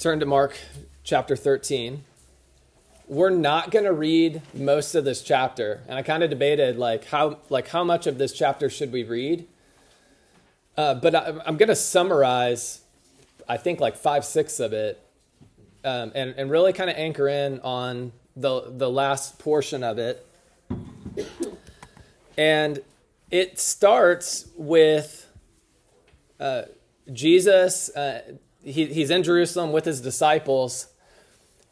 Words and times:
turn 0.00 0.18
to 0.18 0.24
Mark 0.24 0.58
chapter 1.04 1.36
13. 1.36 2.04
We're 3.06 3.28
not 3.28 3.70
going 3.70 3.84
to 3.84 3.92
read 3.92 4.40
most 4.54 4.94
of 4.94 5.04
this 5.04 5.20
chapter, 5.20 5.82
and 5.86 5.98
I 5.98 6.02
kind 6.02 6.22
of 6.22 6.30
debated 6.30 6.78
like 6.78 7.04
how 7.04 7.36
like 7.50 7.68
how 7.68 7.84
much 7.84 8.06
of 8.06 8.16
this 8.16 8.32
chapter 8.32 8.70
should 8.70 8.92
we 8.92 9.04
read. 9.04 9.46
Uh, 10.74 10.94
but 10.94 11.14
I, 11.14 11.28
am 11.44 11.58
going 11.58 11.68
to 11.68 11.76
summarize, 11.76 12.80
I 13.46 13.58
think 13.58 13.78
like 13.78 13.94
five 13.94 14.24
six 14.24 14.58
of 14.58 14.72
it, 14.72 15.04
um, 15.84 16.12
and 16.14 16.34
and 16.38 16.50
really 16.50 16.72
kind 16.72 16.88
of 16.88 16.96
anchor 16.96 17.28
in 17.28 17.60
on 17.60 18.12
the 18.34 18.62
the 18.68 18.88
last 18.88 19.38
portion 19.38 19.84
of 19.84 19.98
it. 19.98 20.26
And 22.38 22.78
it 23.30 23.58
starts 23.58 24.48
with 24.56 25.26
uh, 26.38 26.62
Jesus. 27.12 27.94
Uh, 27.94 28.22
he, 28.62 28.86
he's 28.86 29.10
in 29.10 29.22
Jerusalem 29.22 29.72
with 29.72 29.84
his 29.84 30.00
disciples, 30.00 30.88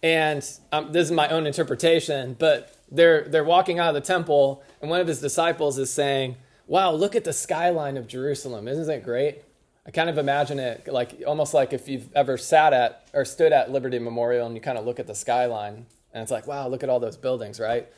and 0.03 0.49
um, 0.73 0.93
this 0.93 1.07
is 1.07 1.13
my 1.13 1.29
own 1.29 1.47
interpretation, 1.47 2.37
but 2.39 2.77
they're 2.91 3.23
they're 3.29 3.45
walking 3.45 3.79
out 3.79 3.89
of 3.89 3.95
the 3.95 4.07
temple, 4.07 4.63
and 4.81 4.91
one 4.91 5.01
of 5.01 5.07
his 5.07 5.21
disciples 5.21 5.79
is 5.79 5.93
saying, 5.93 6.37
"Wow, 6.67 6.93
look 6.93 7.15
at 7.15 7.25
the 7.25 7.33
skyline 7.33 7.97
of 7.97 8.07
Jerusalem! 8.07 8.69
Isn't 8.69 8.91
it 8.93 9.05
great?" 9.05 9.43
I 9.87 9.91
kind 9.91 10.11
of 10.11 10.19
imagine 10.19 10.59
it 10.59 10.87
like 10.87 11.23
almost 11.27 11.55
like 11.55 11.73
if 11.73 11.89
you've 11.89 12.15
ever 12.15 12.37
sat 12.37 12.73
at 12.73 13.07
or 13.15 13.25
stood 13.25 13.53
at 13.53 13.71
Liberty 13.71 13.99
Memorial 13.99 14.47
and 14.47 14.55
you 14.55 14.61
kind 14.61 14.77
of 14.77 14.85
look 14.85 15.01
at 15.01 15.07
the 15.07 15.15
skyline, 15.15 15.87
and 16.13 16.23
it's 16.23 16.31
like, 16.31 16.47
"Wow, 16.47 16.69
look 16.69 16.83
at 16.83 16.89
all 16.89 17.01
those 17.01 17.17
buildings!" 17.17 17.59
Right? 17.61 17.89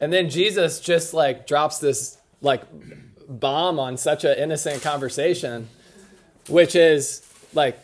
And 0.00 0.12
then 0.12 0.30
Jesus 0.30 0.80
just 0.80 1.14
like 1.14 1.46
drops 1.46 1.78
this 1.78 2.18
like 2.40 2.62
bomb 3.28 3.78
on 3.78 3.96
such 3.96 4.24
an 4.24 4.36
innocent 4.38 4.82
conversation, 4.82 5.68
which 6.48 6.76
is 6.76 7.26
like 7.54 7.78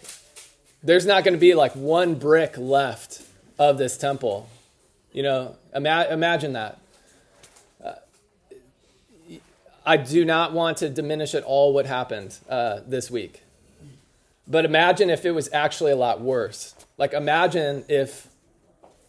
there's 0.83 1.07
not 1.07 1.25
going 1.25 1.35
to 1.35 1.41
be 1.41 1.55
like 1.55 1.75
one 1.77 2.15
brick 2.15 2.57
left 2.57 3.23
of 3.59 3.79
this 3.79 3.97
temple. 3.97 4.49
You 5.13 5.23
know, 5.23 5.57
ima- 5.75 6.07
imagine 6.11 6.55
that. 6.55 6.79
Uh, 7.85 7.95
I 9.85 9.97
do 9.97 10.25
not 10.25 10.53
want 10.53 10.79
to 10.79 10.89
diminish 10.89 11.35
at 11.35 11.43
all 11.43 11.75
what 11.75 11.87
happened 11.87 12.39
uh, 12.49 12.81
this 12.87 13.11
week. 13.11 13.43
But 14.47 14.65
imagine 14.65 15.11
if 15.11 15.25
it 15.25 15.33
was 15.33 15.49
actually 15.53 15.93
a 15.93 15.97
lot 15.97 16.21
worse. 16.21 16.75
Like, 16.99 17.13
imagine 17.13 17.85
if 17.89 18.29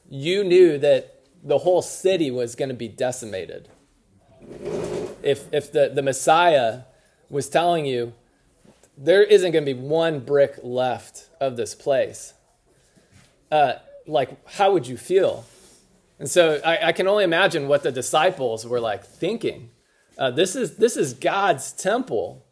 you 0.10 0.44
knew 0.44 0.78
that 0.78 1.16
the 1.44 1.60
whole 1.60 1.82
city 1.82 2.30
was 2.30 2.56
going 2.56 2.70
to 2.70 2.76
be 2.76 2.88
decimated. 2.88 3.68
If, 5.24 5.52
if 5.54 5.72
the, 5.72 5.92
the 5.94 6.02
Messiah 6.02 6.82
was 7.30 7.50
telling 7.50 7.86
you, 7.86 8.14
there 8.98 9.24
isn't 9.24 9.52
going 9.52 9.66
to 9.66 9.74
be 9.74 9.80
one 9.80 10.20
brick 10.20 10.60
left 10.62 11.30
of 11.40 11.58
this 11.58 11.74
place. 11.74 12.34
Uh, 13.52 13.74
like, 14.08 14.46
how 14.48 14.72
would 14.72 14.88
you 14.88 14.98
feel? 14.98 15.46
And 16.20 16.30
so 16.30 16.62
I, 16.64 16.90
I, 16.90 16.92
can 16.92 17.08
only 17.08 17.24
imagine 17.24 17.68
what 17.68 17.84
the 17.84 17.92
disciples 17.92 18.66
were 18.66 18.80
like 18.80 19.04
thinking. 19.04 19.72
Uh, 20.18 20.30
this 20.30 20.56
is 20.56 20.78
this 20.78 20.96
is 20.96 21.14
God's 21.14 21.72
temple. 21.72 22.46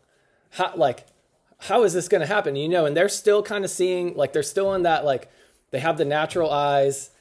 How, 0.51 0.73
like, 0.75 1.05
how 1.59 1.83
is 1.83 1.93
this 1.93 2.07
going 2.07 2.21
to 2.21 2.27
happen? 2.27 2.55
You 2.55 2.69
know, 2.69 2.85
and 2.85 2.95
they're 2.95 3.09
still 3.09 3.43
kind 3.43 3.63
of 3.63 3.69
seeing, 3.69 4.15
like, 4.15 4.33
they're 4.33 4.43
still 4.43 4.73
in 4.73 4.83
that, 4.83 5.05
like, 5.05 5.29
they 5.71 5.79
have 5.79 5.97
the 5.97 6.05
natural 6.05 6.49
eyes. 6.49 7.11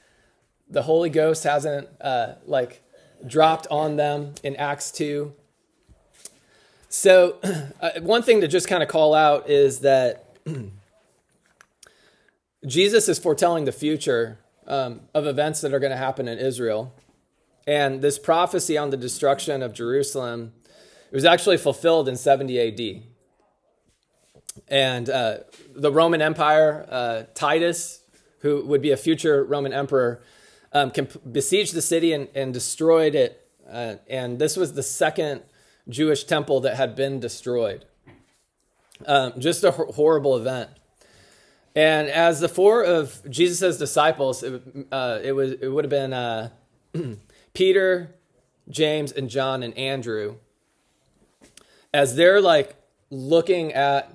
The 0.71 0.83
Holy 0.83 1.11
Ghost 1.11 1.45
hasn't, 1.45 1.89
uh, 2.01 2.35
like, 2.47 2.83
dropped 3.27 3.67
on 3.71 3.97
them 3.97 4.35
in 4.43 4.57
Acts 4.57 4.91
2. 4.93 5.35
So, 6.89 7.37
uh, 7.81 8.01
one 8.01 8.23
thing 8.23 8.41
to 8.41 8.49
just 8.49 8.69
kind 8.69 8.83
of 8.83 8.89
call 8.89 9.15
out 9.15 9.51
is 9.51 9.81
that 9.81 10.37
Jesus 12.67 13.09
is 13.09 13.19
foretelling 13.19 13.67
the 13.67 13.73
future 13.73 14.39
um, 14.67 15.03
of 15.15 15.27
events 15.27 15.61
that 15.61 15.75
are 15.75 15.79
going 15.79 15.93
to 15.93 15.99
happen 15.99 16.29
in 16.29 16.39
Israel. 16.39 16.95
And 17.67 18.01
this 18.01 18.19
prophecy 18.19 18.79
on 18.79 18.91
the 18.91 18.97
destruction 18.97 19.63
of 19.63 19.75
Jerusalem 19.75 20.53
it 21.11 21.15
was 21.15 21.25
actually 21.25 21.57
fulfilled 21.57 22.07
in 22.07 22.17
70 22.17 22.61
AD. 22.61 23.03
And 24.69 25.09
uh, 25.09 25.39
the 25.75 25.91
Roman 25.91 26.21
Empire, 26.21 26.87
uh, 26.91 27.23
Titus, 27.33 28.03
who 28.41 28.63
would 28.67 28.83
be 28.83 28.91
a 28.91 28.97
future 28.97 29.43
Roman 29.43 29.73
emperor, 29.73 30.21
um, 30.73 30.93
besieged 31.31 31.73
the 31.73 31.81
city 31.81 32.13
and, 32.13 32.29
and 32.35 32.53
destroyed 32.53 33.15
it. 33.15 33.49
Uh, 33.71 33.95
and 34.09 34.39
this 34.39 34.55
was 34.55 34.75
the 34.75 34.83
second 34.83 35.43
Jewish 35.89 36.25
temple 36.25 36.61
that 36.61 36.77
had 36.77 36.95
been 36.95 37.21
destroyed. 37.21 37.85
Um, 39.07 39.35
just 39.39 39.65
a 39.65 39.71
horrible 39.71 40.37
event. 40.37 40.71
And 41.75 42.09
as 42.09 42.41
the 42.41 42.49
four 42.49 42.83
of 42.85 43.23
Jesus' 43.31 43.79
disciples, 43.79 44.43
it, 44.43 44.63
uh, 44.91 45.21
it, 45.23 45.33
was, 45.33 45.53
it 45.53 45.69
would 45.69 45.85
have 45.85 45.91
been 45.91 46.13
uh, 46.13 46.51
Peter, 47.55 48.15
James, 48.69 49.13
and 49.13 49.31
John, 49.31 49.63
and 49.63 49.77
Andrew. 49.79 50.37
As 51.95 52.17
they're 52.17 52.41
like 52.41 52.75
looking 53.11 53.73
at 53.73 54.13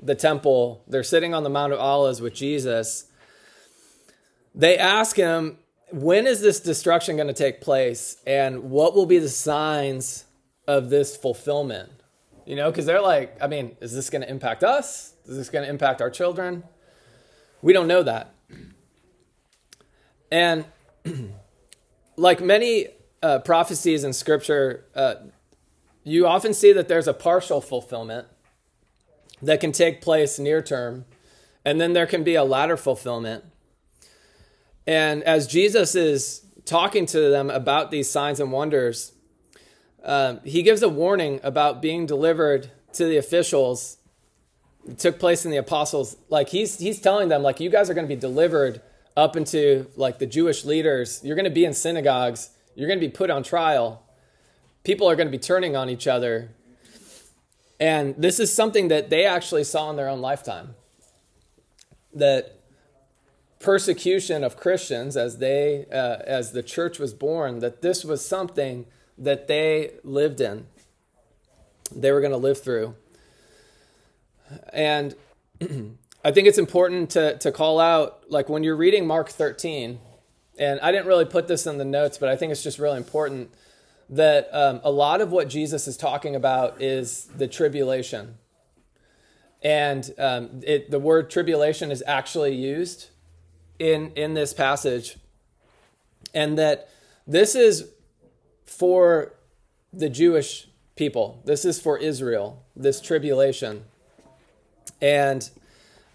the 0.00 0.14
temple, 0.14 0.84
they're 0.86 1.02
sitting 1.02 1.34
on 1.34 1.42
the 1.42 1.50
Mount 1.50 1.72
of 1.72 1.80
Olives 1.80 2.20
with 2.20 2.34
Jesus. 2.34 3.06
They 4.54 4.78
ask 4.78 5.16
him, 5.16 5.58
When 5.90 6.26
is 6.26 6.40
this 6.40 6.60
destruction 6.60 7.16
going 7.16 7.28
to 7.28 7.34
take 7.34 7.60
place? 7.60 8.16
And 8.26 8.70
what 8.70 8.94
will 8.94 9.06
be 9.06 9.18
the 9.18 9.28
signs 9.28 10.24
of 10.66 10.90
this 10.90 11.16
fulfillment. 11.16 11.90
You 12.46 12.56
know, 12.56 12.70
because 12.70 12.86
they're 12.86 13.02
like, 13.02 13.36
I 13.40 13.46
mean, 13.46 13.76
is 13.80 13.92
this 13.94 14.10
going 14.10 14.22
to 14.22 14.30
impact 14.30 14.64
us? 14.64 15.14
Is 15.26 15.36
this 15.36 15.50
going 15.50 15.64
to 15.64 15.70
impact 15.70 16.00
our 16.00 16.10
children? 16.10 16.64
We 17.62 17.72
don't 17.72 17.86
know 17.86 18.02
that. 18.02 18.34
And 20.32 20.64
like 22.16 22.40
many 22.40 22.88
uh, 23.22 23.40
prophecies 23.40 24.04
in 24.04 24.12
scripture, 24.12 24.84
uh, 24.94 25.14
you 26.02 26.26
often 26.26 26.54
see 26.54 26.72
that 26.72 26.88
there's 26.88 27.08
a 27.08 27.14
partial 27.14 27.60
fulfillment 27.60 28.26
that 29.42 29.60
can 29.60 29.72
take 29.72 30.00
place 30.00 30.38
near 30.38 30.62
term, 30.62 31.04
and 31.64 31.80
then 31.80 31.92
there 31.92 32.06
can 32.06 32.24
be 32.24 32.34
a 32.34 32.44
latter 32.44 32.76
fulfillment. 32.76 33.44
And 34.86 35.22
as 35.22 35.46
Jesus 35.46 35.94
is 35.94 36.44
talking 36.64 37.06
to 37.06 37.30
them 37.30 37.50
about 37.50 37.90
these 37.90 38.10
signs 38.10 38.40
and 38.40 38.50
wonders, 38.50 39.12
um, 40.04 40.40
he 40.44 40.62
gives 40.62 40.82
a 40.82 40.88
warning 40.88 41.40
about 41.42 41.82
being 41.82 42.06
delivered 42.06 42.70
to 42.94 43.04
the 43.04 43.16
officials. 43.16 43.98
It 44.88 44.98
took 44.98 45.18
place 45.18 45.44
in 45.44 45.50
the 45.50 45.58
apostles. 45.58 46.16
Like 46.28 46.48
he's 46.48 46.78
he's 46.78 47.00
telling 47.00 47.28
them, 47.28 47.42
like 47.42 47.60
you 47.60 47.70
guys 47.70 47.90
are 47.90 47.94
going 47.94 48.06
to 48.06 48.14
be 48.14 48.20
delivered 48.20 48.80
up 49.16 49.36
into 49.36 49.86
like 49.96 50.18
the 50.18 50.26
Jewish 50.26 50.64
leaders. 50.64 51.20
You're 51.22 51.36
going 51.36 51.44
to 51.44 51.50
be 51.50 51.64
in 51.64 51.74
synagogues. 51.74 52.50
You're 52.74 52.88
going 52.88 53.00
to 53.00 53.06
be 53.06 53.12
put 53.12 53.30
on 53.30 53.42
trial. 53.42 54.02
People 54.84 55.08
are 55.08 55.16
going 55.16 55.26
to 55.26 55.32
be 55.32 55.38
turning 55.38 55.76
on 55.76 55.90
each 55.90 56.06
other. 56.06 56.50
And 57.78 58.14
this 58.16 58.40
is 58.40 58.54
something 58.54 58.88
that 58.88 59.10
they 59.10 59.24
actually 59.24 59.64
saw 59.64 59.90
in 59.90 59.96
their 59.96 60.08
own 60.08 60.20
lifetime. 60.20 60.74
That 62.14 62.60
persecution 63.58 64.42
of 64.42 64.56
Christians 64.56 65.16
as 65.16 65.38
they 65.38 65.86
uh, 65.92 66.18
as 66.24 66.52
the 66.52 66.62
church 66.62 66.98
was 66.98 67.12
born, 67.12 67.58
that 67.58 67.82
this 67.82 68.04
was 68.04 68.24
something 68.24 68.86
that 69.20 69.46
they 69.46 69.92
lived 70.02 70.40
in, 70.40 70.66
they 71.94 72.10
were 72.10 72.20
going 72.20 72.32
to 72.32 72.38
live 72.38 72.60
through. 72.60 72.96
And 74.72 75.14
I 76.24 76.32
think 76.32 76.48
it's 76.48 76.58
important 76.58 77.10
to, 77.10 77.38
to 77.38 77.52
call 77.52 77.78
out, 77.78 78.24
like 78.28 78.48
when 78.48 78.64
you're 78.64 78.76
reading 78.76 79.06
Mark 79.06 79.28
13, 79.28 80.00
and 80.58 80.80
I 80.80 80.90
didn't 80.90 81.06
really 81.06 81.24
put 81.24 81.48
this 81.48 81.66
in 81.66 81.78
the 81.78 81.84
notes, 81.84 82.18
but 82.18 82.28
I 82.28 82.36
think 82.36 82.50
it's 82.50 82.62
just 82.62 82.78
really 82.78 82.96
important 82.96 83.50
that 84.08 84.48
um, 84.52 84.80
a 84.82 84.90
lot 84.90 85.20
of 85.20 85.30
what 85.30 85.48
Jesus 85.48 85.86
is 85.86 85.96
talking 85.96 86.34
about 86.34 86.82
is 86.82 87.26
the 87.36 87.46
tribulation. 87.46 88.36
And 89.62 90.10
um, 90.18 90.60
it, 90.64 90.90
the 90.90 90.98
word 90.98 91.30
tribulation 91.30 91.90
is 91.90 92.02
actually 92.06 92.54
used 92.56 93.10
in, 93.78 94.10
in 94.16 94.34
this 94.34 94.52
passage. 94.52 95.16
And 96.34 96.58
that 96.58 96.88
this 97.26 97.54
is 97.54 97.90
for 98.70 99.34
the 99.92 100.08
Jewish 100.08 100.68
people. 100.94 101.42
This 101.44 101.64
is 101.64 101.80
for 101.80 101.98
Israel, 101.98 102.62
this 102.76 103.00
tribulation. 103.00 103.82
And 105.02 105.50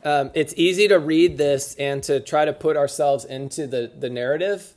um, 0.05 0.31
it's 0.33 0.53
easy 0.55 0.87
to 0.87 0.97
read 0.97 1.37
this 1.37 1.75
and 1.75 2.01
to 2.03 2.21
try 2.21 2.45
to 2.45 2.53
put 2.53 2.77
ourselves 2.77 3.25
into 3.25 3.67
the, 3.67 3.91
the 3.99 4.09
narrative. 4.09 4.73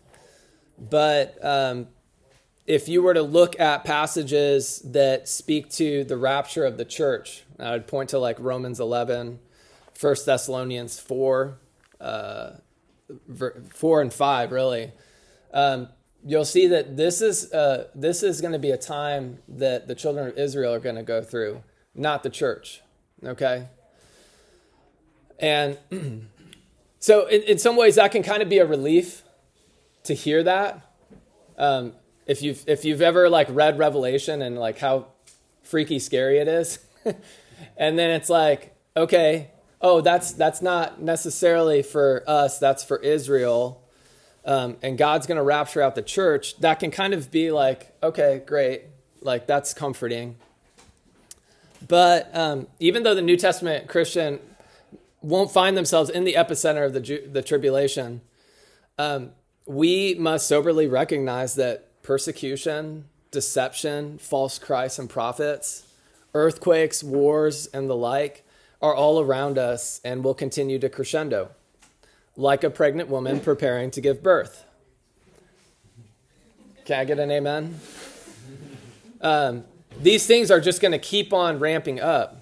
But 0.77 1.39
um, 1.45 1.87
if 2.67 2.89
you 2.89 3.01
were 3.01 3.15
to 3.15 3.23
look 3.23 3.59
at 3.61 3.85
passages 3.85 4.81
that 4.81 5.29
speak 5.29 5.71
to 5.75 6.03
the 6.03 6.17
rapture 6.17 6.65
of 6.65 6.79
the 6.79 6.85
church, 6.85 7.45
I 7.61 7.71
would 7.71 7.87
point 7.87 8.11
to 8.11 8.19
like 8.19 8.41
Romans 8.41 8.81
11, 8.81 9.39
1 10.01 10.17
Thessalonians 10.27 10.99
4, 10.99 11.59
uh, 12.01 12.51
4 13.71 14.01
and 14.03 14.13
5, 14.13 14.53
really. 14.53 14.93
Um, 15.55 15.89
you'll 16.25 16.45
see 16.45 16.67
that 16.69 16.97
this 16.97 17.21
is 17.21 17.53
uh, 17.53 17.89
this 17.95 18.23
is 18.23 18.41
going 18.41 18.53
to 18.53 18.59
be 18.59 18.71
a 18.71 18.77
time 18.77 19.39
that 19.49 19.89
the 19.89 19.95
children 19.95 20.29
of 20.29 20.39
Israel 20.39 20.75
are 20.75 20.81
going 20.81 20.97
to 20.97 21.03
go 21.03 21.23
through, 21.23 21.63
not 21.95 22.23
the 22.23 22.31
church. 22.31 22.83
Okay, 23.25 23.67
and 25.39 25.79
so 26.99 27.27
in, 27.27 27.43
in 27.43 27.59
some 27.59 27.77
ways 27.77 27.97
that 27.97 28.13
can 28.13 28.23
kind 28.23 28.43
of 28.43 28.49
be 28.49 28.59
a 28.59 28.67
relief 28.67 29.23
to 30.05 30.15
hear 30.15 30.43
that. 30.43 30.85
Um, 31.57 31.93
if 32.27 32.43
you've 32.43 32.63
if 32.67 32.85
you've 32.85 33.03
ever 33.03 33.29
like 33.29 33.49
read 33.51 33.79
Revelation 33.79 34.43
and 34.43 34.59
like 34.59 34.79
how 34.79 35.07
freaky 35.63 35.99
scary 35.99 36.39
it 36.39 36.49
is, 36.49 36.79
and 37.77 37.99
then 37.99 38.11
it's 38.11 38.29
like, 38.29 38.77
okay, 38.97 39.51
oh, 39.81 40.01
that's 40.01 40.33
that's 40.33 40.63
not 40.63 41.01
necessarily 41.01 41.83
for 41.83 42.23
us. 42.27 42.59
That's 42.59 42.85
for 42.85 42.99
Israel. 42.99 43.83
Um, 44.49 44.79
and 44.83 44.97
God's 44.97 45.27
going 45.27 45.37
to 45.37 45.43
rapture 45.43 45.83
out 45.83 45.95
the 45.95 46.03
church. 46.03 46.59
That 46.61 46.81
can 46.81 46.91
kind 46.91 47.13
of 47.13 47.31
be 47.31 47.53
like, 47.53 47.95
okay, 48.03 48.43
great, 48.47 48.85
like 49.21 49.47
that's 49.47 49.75
comforting. 49.75 50.37
But 51.87 52.35
um, 52.35 52.67
even 52.81 53.03
though 53.03 53.15
the 53.15 53.23
New 53.23 53.37
Testament 53.37 53.89
Christian 53.89 54.41
won't 55.21 55.51
find 55.51 55.77
themselves 55.77 56.09
in 56.09 56.25
the 56.25 56.33
epicenter 56.33 56.87
of 56.87 56.95
the, 56.95 57.29
the 57.31 57.43
tribulation, 57.43 58.23
um, 58.97 59.33
we 59.67 60.15
must 60.15 60.49
soberly 60.49 60.87
recognize 60.87 61.55
that 61.57 62.03
persecution, 62.03 63.05
deception, 63.31 64.17
false 64.17 64.59
Christs 64.59 64.99
and 64.99 65.11
prophets, 65.11 65.87
earthquakes, 66.33 67.05
wars, 67.05 67.67
and 67.67 67.89
the 67.91 67.97
like 67.97 68.47
are 68.81 68.95
all 68.95 69.21
around 69.21 69.59
us 69.59 70.01
and 70.03 70.25
will 70.25 70.35
continue 70.35 70.79
to 70.79 70.89
crescendo, 70.89 71.51
like 72.39 72.63
a 72.63 72.71
pregnant 72.71 73.09
woman 73.09 73.41
preparing 73.41 73.91
to 73.91 74.01
give 74.01 74.23
birth. 74.23 74.65
Can 76.85 77.01
I 77.01 77.05
get 77.05 77.19
an 77.19 77.31
amen? 77.33 77.79
Um, 79.21 79.65
these 80.01 80.25
things 80.27 80.51
are 80.51 80.61
just 80.61 80.81
going 80.81 80.93
to 80.93 81.01
keep 81.01 81.33
on 81.33 81.59
ramping 81.59 82.01
up. 82.01 82.37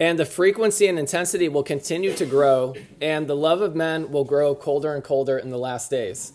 And 0.00 0.18
the 0.18 0.24
frequency 0.24 0.86
and 0.86 0.98
intensity 0.98 1.48
will 1.48 1.62
continue 1.62 2.14
to 2.14 2.24
grow, 2.24 2.74
and 3.02 3.26
the 3.26 3.36
love 3.36 3.60
of 3.60 3.76
men 3.76 4.10
will 4.10 4.24
grow 4.24 4.54
colder 4.54 4.94
and 4.94 5.04
colder 5.04 5.36
in 5.36 5.50
the 5.50 5.58
last 5.58 5.90
days. 5.90 6.32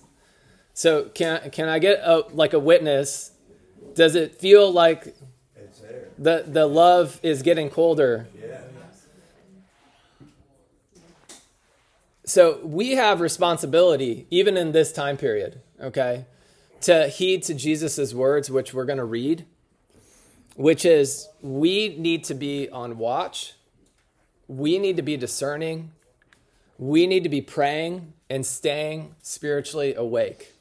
So, 0.74 1.06
can, 1.06 1.50
can 1.50 1.68
I 1.68 1.80
get 1.80 2.00
a, 2.00 2.25
like 2.31 2.54
a 2.54 2.60
witness? 2.60 3.31
Does 3.95 4.15
it 4.15 4.36
feel 4.36 4.71
like 4.71 5.15
the, 6.19 6.44
the 6.45 6.68
love 6.68 7.19
is 7.24 7.42
getting 7.42 7.69
colder? 7.69 8.27
Yeah. 8.39 8.62
So, 12.25 12.60
we 12.64 12.92
have 12.92 13.20
responsibility, 13.20 14.28
even 14.30 14.56
in 14.56 14.72
this 14.72 14.94
time 14.94 15.18
period, 15.18 15.62
okay, 15.81 16.25
to 16.81 17.08
heed 17.10 17.44
to 17.44 17.54
Jesus' 17.54 18.14
words, 18.14 18.50
which 18.50 18.74
we're 18.74 18.86
going 18.86 18.98
to 18.98 19.04
read 19.04 19.46
which 20.56 20.86
is 20.86 21.28
we 21.42 21.96
need 21.98 22.24
to 22.25 22.34
be 22.34 22.70
on 22.70 22.98
watch, 22.98 23.54
we 24.48 24.78
need 24.78 24.98
to 24.98 25.02
be 25.02 25.18
discerning, 25.18 25.92
we 26.78 27.08
need 27.08 27.24
to 27.24 27.30
be 27.30 27.42
praying 27.42 28.14
and 28.30 28.46
staying 28.46 29.16
spiritually 29.22 29.94
awake. 29.96 30.54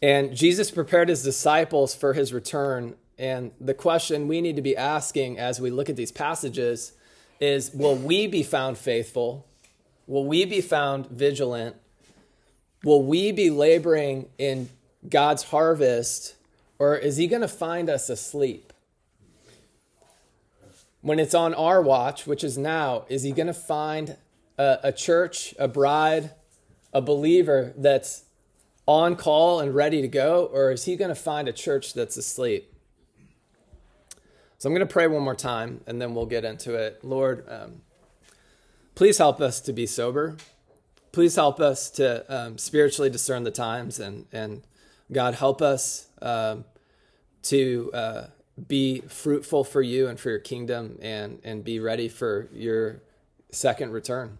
And 0.00 0.34
Jesus 0.34 0.70
prepared 0.70 1.08
his 1.08 1.22
disciples 1.22 1.94
for 1.94 2.12
his 2.12 2.32
return. 2.32 2.94
And 3.18 3.52
the 3.60 3.74
question 3.74 4.28
we 4.28 4.40
need 4.40 4.56
to 4.56 4.62
be 4.62 4.76
asking 4.76 5.38
as 5.38 5.60
we 5.60 5.70
look 5.70 5.88
at 5.88 5.96
these 5.96 6.12
passages 6.12 6.92
is 7.40 7.72
Will 7.72 7.96
we 7.96 8.26
be 8.26 8.42
found 8.42 8.76
faithful? 8.76 9.46
Will 10.06 10.24
we 10.24 10.44
be 10.44 10.60
found 10.60 11.06
vigilant? 11.08 11.76
Will 12.82 13.02
we 13.02 13.32
be 13.32 13.50
laboring 13.50 14.28
in 14.38 14.68
God's 15.08 15.44
harvest 15.44 16.36
or 16.78 16.96
is 16.96 17.16
he 17.16 17.26
going 17.26 17.42
to 17.42 17.48
find 17.48 17.88
us 17.88 18.08
asleep? 18.08 18.72
When 21.00 21.18
it's 21.18 21.34
on 21.34 21.54
our 21.54 21.82
watch, 21.82 22.26
which 22.26 22.42
is 22.42 22.56
now, 22.56 23.04
is 23.08 23.22
he 23.22 23.32
going 23.32 23.46
to 23.46 23.54
find 23.54 24.16
a, 24.58 24.78
a 24.84 24.92
church, 24.92 25.54
a 25.58 25.68
bride, 25.68 26.30
a 26.92 27.00
believer 27.00 27.74
that's 27.76 28.24
on 28.86 29.16
call 29.16 29.60
and 29.60 29.74
ready 29.74 30.00
to 30.00 30.08
go? 30.08 30.46
Or 30.46 30.72
is 30.72 30.84
he 30.84 30.96
going 30.96 31.10
to 31.10 31.14
find 31.14 31.46
a 31.48 31.52
church 31.52 31.94
that's 31.94 32.16
asleep? 32.16 32.72
So 34.58 34.68
I'm 34.68 34.74
going 34.74 34.86
to 34.86 34.92
pray 34.92 35.06
one 35.06 35.22
more 35.22 35.34
time 35.34 35.82
and 35.86 36.00
then 36.00 36.14
we'll 36.14 36.26
get 36.26 36.44
into 36.44 36.74
it. 36.74 37.04
Lord, 37.04 37.44
um, 37.48 37.82
please 38.94 39.18
help 39.18 39.40
us 39.40 39.60
to 39.62 39.72
be 39.72 39.86
sober. 39.86 40.36
Please 41.12 41.36
help 41.36 41.60
us 41.60 41.90
to 41.90 42.24
um, 42.34 42.58
spiritually 42.58 43.10
discern 43.10 43.44
the 43.44 43.50
times 43.50 44.00
and, 44.00 44.26
and 44.32 44.62
God, 45.12 45.34
help 45.34 45.62
us 45.62 46.08
um, 46.22 46.64
to 47.44 47.90
uh, 47.92 48.26
be 48.68 49.00
fruitful 49.00 49.64
for 49.64 49.82
you 49.82 50.08
and 50.08 50.18
for 50.18 50.30
your 50.30 50.38
kingdom 50.38 50.98
and, 51.02 51.40
and 51.44 51.64
be 51.64 51.78
ready 51.78 52.08
for 52.08 52.48
your 52.52 53.00
second 53.50 53.92
return. 53.92 54.38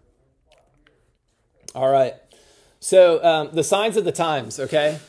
All 1.73 1.89
right. 1.89 2.15
So, 2.79 3.23
um, 3.23 3.49
the 3.53 3.63
signs 3.63 3.97
of 3.97 4.05
the 4.05 4.11
times, 4.11 4.59
okay? 4.59 4.99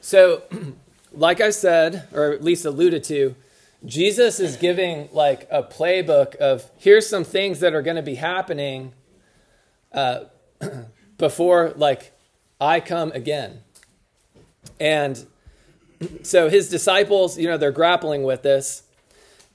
So, 0.00 0.42
like 1.12 1.40
I 1.40 1.50
said, 1.50 2.08
or 2.12 2.32
at 2.32 2.42
least 2.42 2.64
alluded 2.64 3.04
to, 3.04 3.34
Jesus 3.84 4.40
is 4.40 4.56
giving 4.56 5.08
like 5.12 5.46
a 5.50 5.62
playbook 5.62 6.36
of 6.36 6.70
here's 6.78 7.06
some 7.06 7.24
things 7.24 7.60
that 7.60 7.74
are 7.74 7.82
going 7.82 7.96
to 7.96 8.02
be 8.02 8.14
happening 8.14 8.94
uh, 9.92 10.24
before 11.18 11.72
like 11.76 12.12
I 12.60 12.80
come 12.80 13.12
again. 13.12 13.60
And 14.80 15.26
so 16.22 16.48
his 16.48 16.68
disciples, 16.68 17.38
you 17.38 17.46
know, 17.46 17.58
they're 17.58 17.72
grappling 17.72 18.22
with 18.22 18.42
this. 18.42 18.84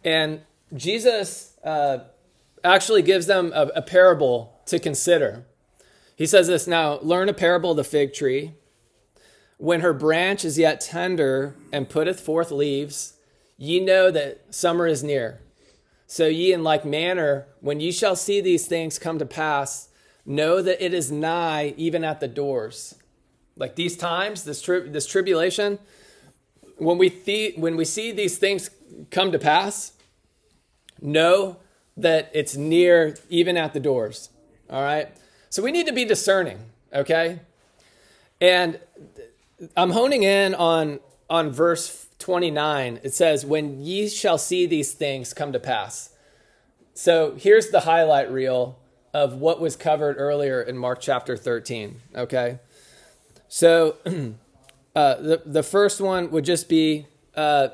And 0.03 0.41
Jesus 0.75 1.57
uh, 1.63 1.99
actually 2.63 3.01
gives 3.01 3.25
them 3.25 3.51
a, 3.53 3.67
a 3.75 3.81
parable 3.81 4.59
to 4.67 4.79
consider. 4.79 5.45
He 6.15 6.25
says 6.25 6.47
this 6.47 6.67
now 6.67 6.99
learn 7.01 7.29
a 7.29 7.33
parable 7.33 7.71
of 7.71 7.77
the 7.77 7.83
fig 7.83 8.13
tree. 8.13 8.53
When 9.57 9.81
her 9.81 9.93
branch 9.93 10.45
is 10.45 10.57
yet 10.57 10.79
tender 10.79 11.55
and 11.73 11.89
putteth 11.89 12.19
forth 12.19 12.51
leaves, 12.51 13.13
ye 13.59 13.79
know 13.79 14.09
that 14.09 14.55
summer 14.55 14.87
is 14.87 15.03
near. 15.03 15.39
So 16.07 16.25
ye 16.25 16.51
in 16.51 16.63
like 16.63 16.83
manner, 16.83 17.45
when 17.61 17.79
ye 17.79 17.91
shall 17.91 18.15
see 18.15 18.41
these 18.41 18.65
things 18.65 18.97
come 18.97 19.19
to 19.19 19.25
pass, 19.27 19.89
know 20.25 20.63
that 20.63 20.83
it 20.83 20.95
is 20.95 21.11
nigh, 21.11 21.75
even 21.77 22.03
at 22.03 22.19
the 22.19 22.27
doors 22.27 22.95
like 23.59 23.75
these 23.75 23.97
times, 23.97 24.45
this 24.45 24.61
tri- 24.61 24.87
this 24.87 25.05
tribulation, 25.05 25.77
when 26.77 26.97
we 26.97 27.09
th- 27.09 27.57
when 27.57 27.75
we 27.75 27.85
see 27.85 28.11
these 28.11 28.37
things 28.37 28.71
come 29.11 29.31
to 29.33 29.37
pass, 29.37 29.91
know 31.01 31.57
that 31.97 32.31
it's 32.33 32.55
near, 32.55 33.17
even 33.29 33.57
at 33.57 33.73
the 33.73 33.79
doors. 33.79 34.29
All 34.69 34.81
right. 34.81 35.09
So 35.49 35.61
we 35.61 35.71
need 35.71 35.87
to 35.87 35.93
be 35.93 36.05
discerning. 36.05 36.59
Okay. 36.93 37.41
And 38.39 38.79
I'm 39.75 39.91
honing 39.91 40.23
in 40.23 40.55
on 40.55 41.01
on 41.29 41.51
verse 41.51 42.07
29. 42.19 42.99
It 43.03 43.13
says, 43.13 43.45
"When 43.45 43.81
ye 43.81 44.07
shall 44.09 44.37
see 44.37 44.65
these 44.65 44.93
things 44.93 45.33
come 45.33 45.51
to 45.53 45.59
pass." 45.59 46.09
So 46.93 47.35
here's 47.37 47.69
the 47.69 47.81
highlight 47.81 48.31
reel 48.31 48.77
of 49.13 49.35
what 49.35 49.59
was 49.59 49.75
covered 49.75 50.17
earlier 50.17 50.61
in 50.61 50.77
Mark 50.77 50.99
chapter 51.01 51.35
13. 51.35 52.01
Okay. 52.15 52.59
So 53.47 53.95
uh, 54.95 55.15
the, 55.15 55.41
the 55.45 55.63
first 55.63 56.01
one 56.01 56.29
would 56.31 56.45
just 56.45 56.69
be 56.69 57.07
uh, 57.35 57.69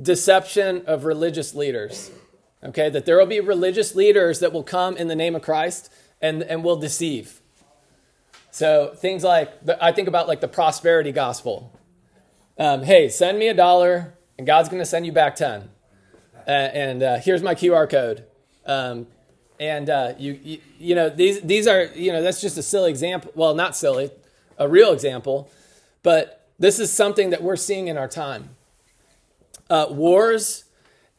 deception 0.00 0.82
of 0.86 1.04
religious 1.04 1.54
leaders. 1.54 2.10
Okay, 2.62 2.88
that 2.88 3.04
there 3.04 3.18
will 3.18 3.26
be 3.26 3.40
religious 3.40 3.94
leaders 3.94 4.40
that 4.40 4.52
will 4.52 4.62
come 4.62 4.96
in 4.96 5.08
the 5.08 5.14
name 5.14 5.34
of 5.34 5.42
Christ 5.42 5.92
and, 6.20 6.42
and 6.42 6.64
will 6.64 6.76
deceive. 6.76 7.40
So 8.50 8.94
things 8.96 9.22
like, 9.22 9.52
I 9.80 9.92
think 9.92 10.08
about 10.08 10.28
like 10.28 10.40
the 10.40 10.48
prosperity 10.48 11.12
gospel. 11.12 11.73
Um, 12.56 12.82
hey, 12.82 13.08
send 13.08 13.38
me 13.38 13.48
a 13.48 13.54
dollar 13.54 14.14
and 14.38 14.46
God's 14.46 14.68
going 14.68 14.80
to 14.80 14.86
send 14.86 15.06
you 15.06 15.12
back 15.12 15.36
10. 15.36 15.68
Uh, 16.46 16.50
and 16.50 17.02
uh, 17.02 17.16
here's 17.18 17.42
my 17.42 17.54
QR 17.54 17.88
code. 17.88 18.24
Um, 18.66 19.06
and 19.58 19.88
uh, 19.88 20.14
you, 20.18 20.38
you, 20.42 20.58
you 20.78 20.94
know, 20.94 21.08
these, 21.08 21.40
these 21.40 21.66
are, 21.66 21.84
you 21.94 22.12
know, 22.12 22.22
that's 22.22 22.40
just 22.40 22.58
a 22.58 22.62
silly 22.62 22.90
example. 22.90 23.32
Well, 23.34 23.54
not 23.54 23.76
silly 23.76 24.10
a 24.58 24.68
real 24.68 24.92
example, 24.92 25.50
but 26.02 26.46
this 26.58 26.78
is 26.78 26.92
something 26.92 27.30
that 27.30 27.42
we're 27.42 27.56
seeing 27.56 27.88
in 27.88 27.98
our 27.98 28.08
time. 28.08 28.50
Uh, 29.68 29.86
wars 29.90 30.64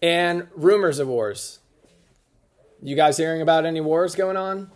and 0.02 0.48
rumors 0.56 1.00
of 1.00 1.08
wars. 1.08 1.60
You 2.82 2.96
guys 2.96 3.18
hearing 3.18 3.42
about 3.42 3.66
any 3.66 3.82
wars 3.82 4.16
going 4.16 4.38
on? 4.38 4.70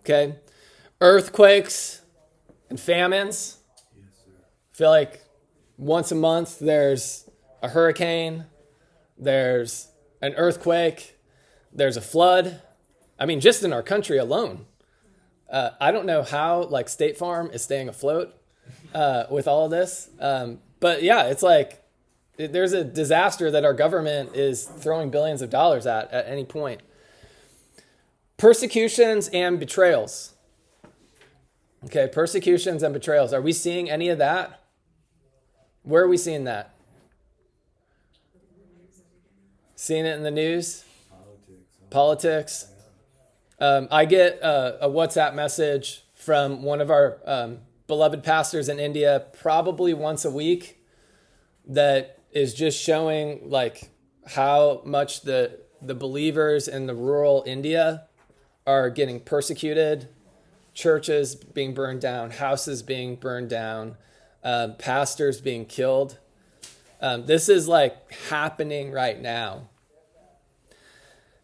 Okay. 0.00 0.34
Earthquakes 1.00 2.02
and 2.68 2.78
famines. 2.78 3.58
I 4.74 4.76
feel 4.76 4.90
like 4.90 5.20
once 5.78 6.10
a 6.10 6.16
month 6.16 6.58
there's 6.58 7.30
a 7.62 7.68
hurricane, 7.68 8.46
there's 9.16 9.88
an 10.20 10.34
earthquake, 10.34 11.16
there's 11.72 11.96
a 11.96 12.00
flood. 12.00 12.60
I 13.16 13.26
mean, 13.26 13.38
just 13.38 13.62
in 13.62 13.72
our 13.72 13.84
country 13.84 14.18
alone. 14.18 14.66
Uh, 15.48 15.70
I 15.80 15.92
don't 15.92 16.06
know 16.06 16.24
how 16.24 16.64
like 16.64 16.88
State 16.88 17.16
Farm 17.16 17.50
is 17.52 17.62
staying 17.62 17.88
afloat 17.88 18.34
uh, 18.92 19.26
with 19.30 19.46
all 19.46 19.64
of 19.66 19.70
this, 19.70 20.10
um, 20.18 20.58
but 20.80 21.04
yeah, 21.04 21.26
it's 21.26 21.42
like 21.44 21.84
it, 22.36 22.52
there's 22.52 22.72
a 22.72 22.82
disaster 22.82 23.52
that 23.52 23.64
our 23.64 23.74
government 23.74 24.34
is 24.34 24.64
throwing 24.64 25.10
billions 25.10 25.40
of 25.40 25.50
dollars 25.50 25.86
at 25.86 26.10
at 26.12 26.26
any 26.26 26.44
point. 26.44 26.80
persecutions 28.36 29.28
and 29.28 29.60
betrayals. 29.60 30.34
Okay, 31.84 32.08
persecutions 32.12 32.82
and 32.82 32.92
betrayals. 32.92 33.32
Are 33.32 33.40
we 33.42 33.52
seeing 33.52 33.88
any 33.88 34.08
of 34.08 34.18
that? 34.18 34.63
Where 35.84 36.02
are 36.02 36.08
we 36.08 36.16
seeing 36.16 36.44
that? 36.44 36.74
Seeing 39.76 40.06
it 40.06 40.16
in 40.16 40.22
the 40.22 40.30
news? 40.30 40.84
Politics. 41.90 41.90
Politics. 41.90 42.66
Um, 43.60 43.88
I 43.90 44.06
get 44.06 44.40
a, 44.40 44.86
a, 44.86 44.88
WhatsApp 44.88 45.34
message 45.34 46.04
from 46.14 46.62
one 46.62 46.80
of 46.80 46.90
our 46.90 47.18
um, 47.26 47.58
beloved 47.86 48.22
pastors 48.24 48.70
in 48.70 48.80
India 48.80 49.26
probably 49.38 49.92
once 49.92 50.24
a 50.24 50.30
week 50.30 50.82
that 51.66 52.18
is 52.32 52.54
just 52.54 52.80
showing 52.80 53.50
like 53.50 53.90
how 54.26 54.80
much 54.84 55.20
the 55.20 55.60
the 55.82 55.94
believers 55.94 56.66
in 56.66 56.86
the 56.86 56.94
rural 56.94 57.44
India 57.46 58.04
are 58.66 58.88
getting 58.88 59.20
persecuted, 59.20 60.08
churches 60.72 61.34
being 61.34 61.74
burned 61.74 62.00
down, 62.00 62.30
houses 62.30 62.82
being 62.82 63.16
burned 63.16 63.50
down, 63.50 63.96
uh, 64.44 64.68
pastors 64.78 65.40
being 65.40 65.64
killed. 65.64 66.18
Um, 67.00 67.26
this 67.26 67.48
is 67.48 67.66
like 67.66 68.12
happening 68.28 68.92
right 68.92 69.20
now. 69.20 69.68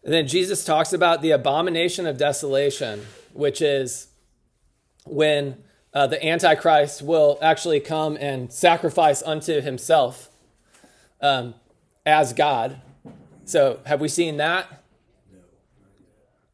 And 0.03 0.13
then 0.13 0.27
Jesus 0.27 0.63
talks 0.63 0.93
about 0.93 1.21
the 1.21 1.31
abomination 1.31 2.07
of 2.07 2.17
desolation, 2.17 3.05
which 3.33 3.61
is 3.61 4.07
when 5.05 5.57
uh, 5.93 6.07
the 6.07 6.23
Antichrist 6.25 7.01
will 7.01 7.37
actually 7.41 7.79
come 7.79 8.17
and 8.19 8.51
sacrifice 8.51 9.21
unto 9.21 9.61
himself 9.61 10.29
um, 11.21 11.53
as 12.05 12.33
God. 12.33 12.81
So, 13.45 13.79
have 13.85 13.99
we 13.99 14.07
seen 14.07 14.37
that? 14.37 14.83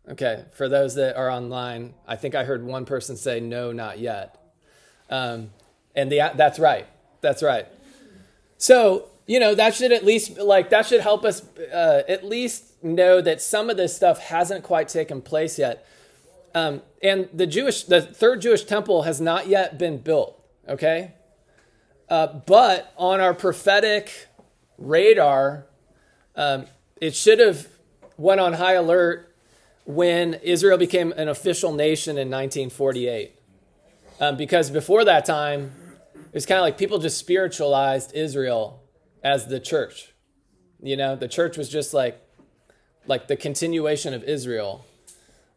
Okay, 0.09 0.45
for 0.53 0.69
those 0.69 0.95
that 0.95 1.17
are 1.17 1.29
online, 1.29 1.93
I 2.07 2.15
think 2.15 2.33
I 2.33 2.45
heard 2.45 2.63
one 2.65 2.85
person 2.85 3.17
say, 3.17 3.39
no, 3.39 3.71
not 3.71 3.99
yet. 3.99 4.37
Um, 5.09 5.51
and 5.97 6.11
the, 6.11 6.31
that's 6.35 6.59
right. 6.59 6.87
That's 7.19 7.43
right. 7.43 7.67
So, 8.57 9.09
you 9.25 9.39
know, 9.39 9.55
that 9.55 9.75
should 9.75 9.91
at 9.91 10.05
least, 10.05 10.37
like, 10.37 10.69
that 10.69 10.85
should 10.85 11.01
help 11.01 11.25
us 11.25 11.41
uh, 11.73 12.03
at 12.07 12.23
least 12.23 12.81
know 12.83 13.19
that 13.19 13.41
some 13.41 13.69
of 13.69 13.75
this 13.75 13.95
stuff 13.95 14.19
hasn't 14.19 14.63
quite 14.63 14.87
taken 14.87 15.21
place 15.21 15.59
yet. 15.59 15.85
Um, 16.55 16.81
and 17.03 17.27
the 17.33 17.47
Jewish, 17.47 17.83
the 17.83 18.01
third 18.01 18.41
Jewish 18.41 18.63
temple 18.63 19.01
has 19.03 19.19
not 19.19 19.47
yet 19.47 19.77
been 19.77 19.97
built, 19.97 20.39
okay? 20.69 21.13
Uh, 22.09 22.27
but 22.27 22.93
on 22.97 23.19
our 23.19 23.33
prophetic 23.33 24.27
radar, 24.77 25.65
um, 26.35 26.67
it 27.01 27.15
should 27.15 27.39
have 27.39 27.67
went 28.17 28.39
on 28.39 28.53
high 28.53 28.73
alert 28.73 29.35
when 29.85 30.35
Israel 30.35 30.77
became 30.77 31.11
an 31.13 31.27
official 31.27 31.73
nation 31.73 32.11
in 32.11 32.29
1948. 32.29 33.33
Um, 34.19 34.35
because 34.35 34.71
before 34.71 35.05
that 35.05 35.25
time, 35.25 35.71
it 36.27 36.33
was 36.33 36.45
kind 36.45 36.59
of 36.59 36.63
like 36.63 36.77
people 36.77 36.99
just 36.99 37.17
spiritualized 37.17 38.13
Israel 38.13 38.83
as 39.23 39.47
the 39.47 39.59
church. 39.59 40.13
You 40.81 40.97
know, 40.97 41.15
the 41.15 41.27
church 41.27 41.57
was 41.57 41.69
just 41.69 41.93
like 41.93 42.21
like 43.05 43.27
the 43.27 43.37
continuation 43.37 44.13
of 44.13 44.23
Israel. 44.23 44.85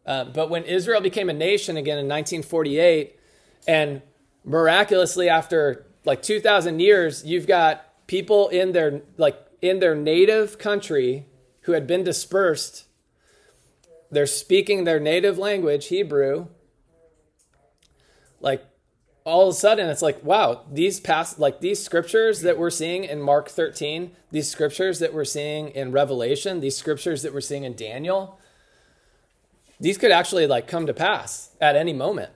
Uh, 0.05 0.25
but 0.25 0.49
when 0.49 0.63
Israel 0.63 1.01
became 1.01 1.29
a 1.29 1.33
nation 1.33 1.77
again 1.77 1.97
in 1.97 2.07
1948, 2.07 3.19
and 3.67 4.01
miraculously 4.43 5.29
after 5.29 5.85
like 6.05 6.21
2,000 6.21 6.79
years, 6.79 7.23
you've 7.25 7.45
got 7.45 7.85
people 8.11 8.49
in 8.49 8.73
their 8.73 9.01
like 9.17 9.37
in 9.61 9.79
their 9.79 9.95
native 9.95 10.57
country 10.57 11.25
who 11.61 11.71
had 11.71 11.87
been 11.87 12.03
dispersed 12.03 12.85
they're 14.11 14.27
speaking 14.27 14.83
their 14.83 14.99
native 14.99 15.37
language 15.37 15.87
hebrew 15.87 16.47
like 18.41 18.65
all 19.23 19.49
of 19.49 19.53
a 19.53 19.57
sudden 19.57 19.89
it's 19.89 20.01
like 20.01 20.23
wow 20.23 20.61
these 20.71 20.99
past 20.99 21.39
like 21.39 21.59
these 21.59 21.83
scriptures 21.83 22.41
that 22.41 22.57
we're 22.57 22.69
seeing 22.69 23.03
in 23.03 23.21
mark 23.21 23.49
13 23.49 24.11
these 24.31 24.49
scriptures 24.49 24.99
that 24.99 25.13
we're 25.13 25.25
seeing 25.25 25.69
in 25.69 25.91
revelation 25.91 26.59
these 26.59 26.77
scriptures 26.77 27.21
that 27.21 27.33
we're 27.33 27.41
seeing 27.41 27.63
in 27.63 27.75
daniel 27.75 28.39
these 29.79 29.97
could 29.97 30.11
actually 30.11 30.47
like 30.47 30.67
come 30.67 30.85
to 30.85 30.93
pass 30.93 31.49
at 31.59 31.75
any 31.75 31.93
moment 31.93 32.31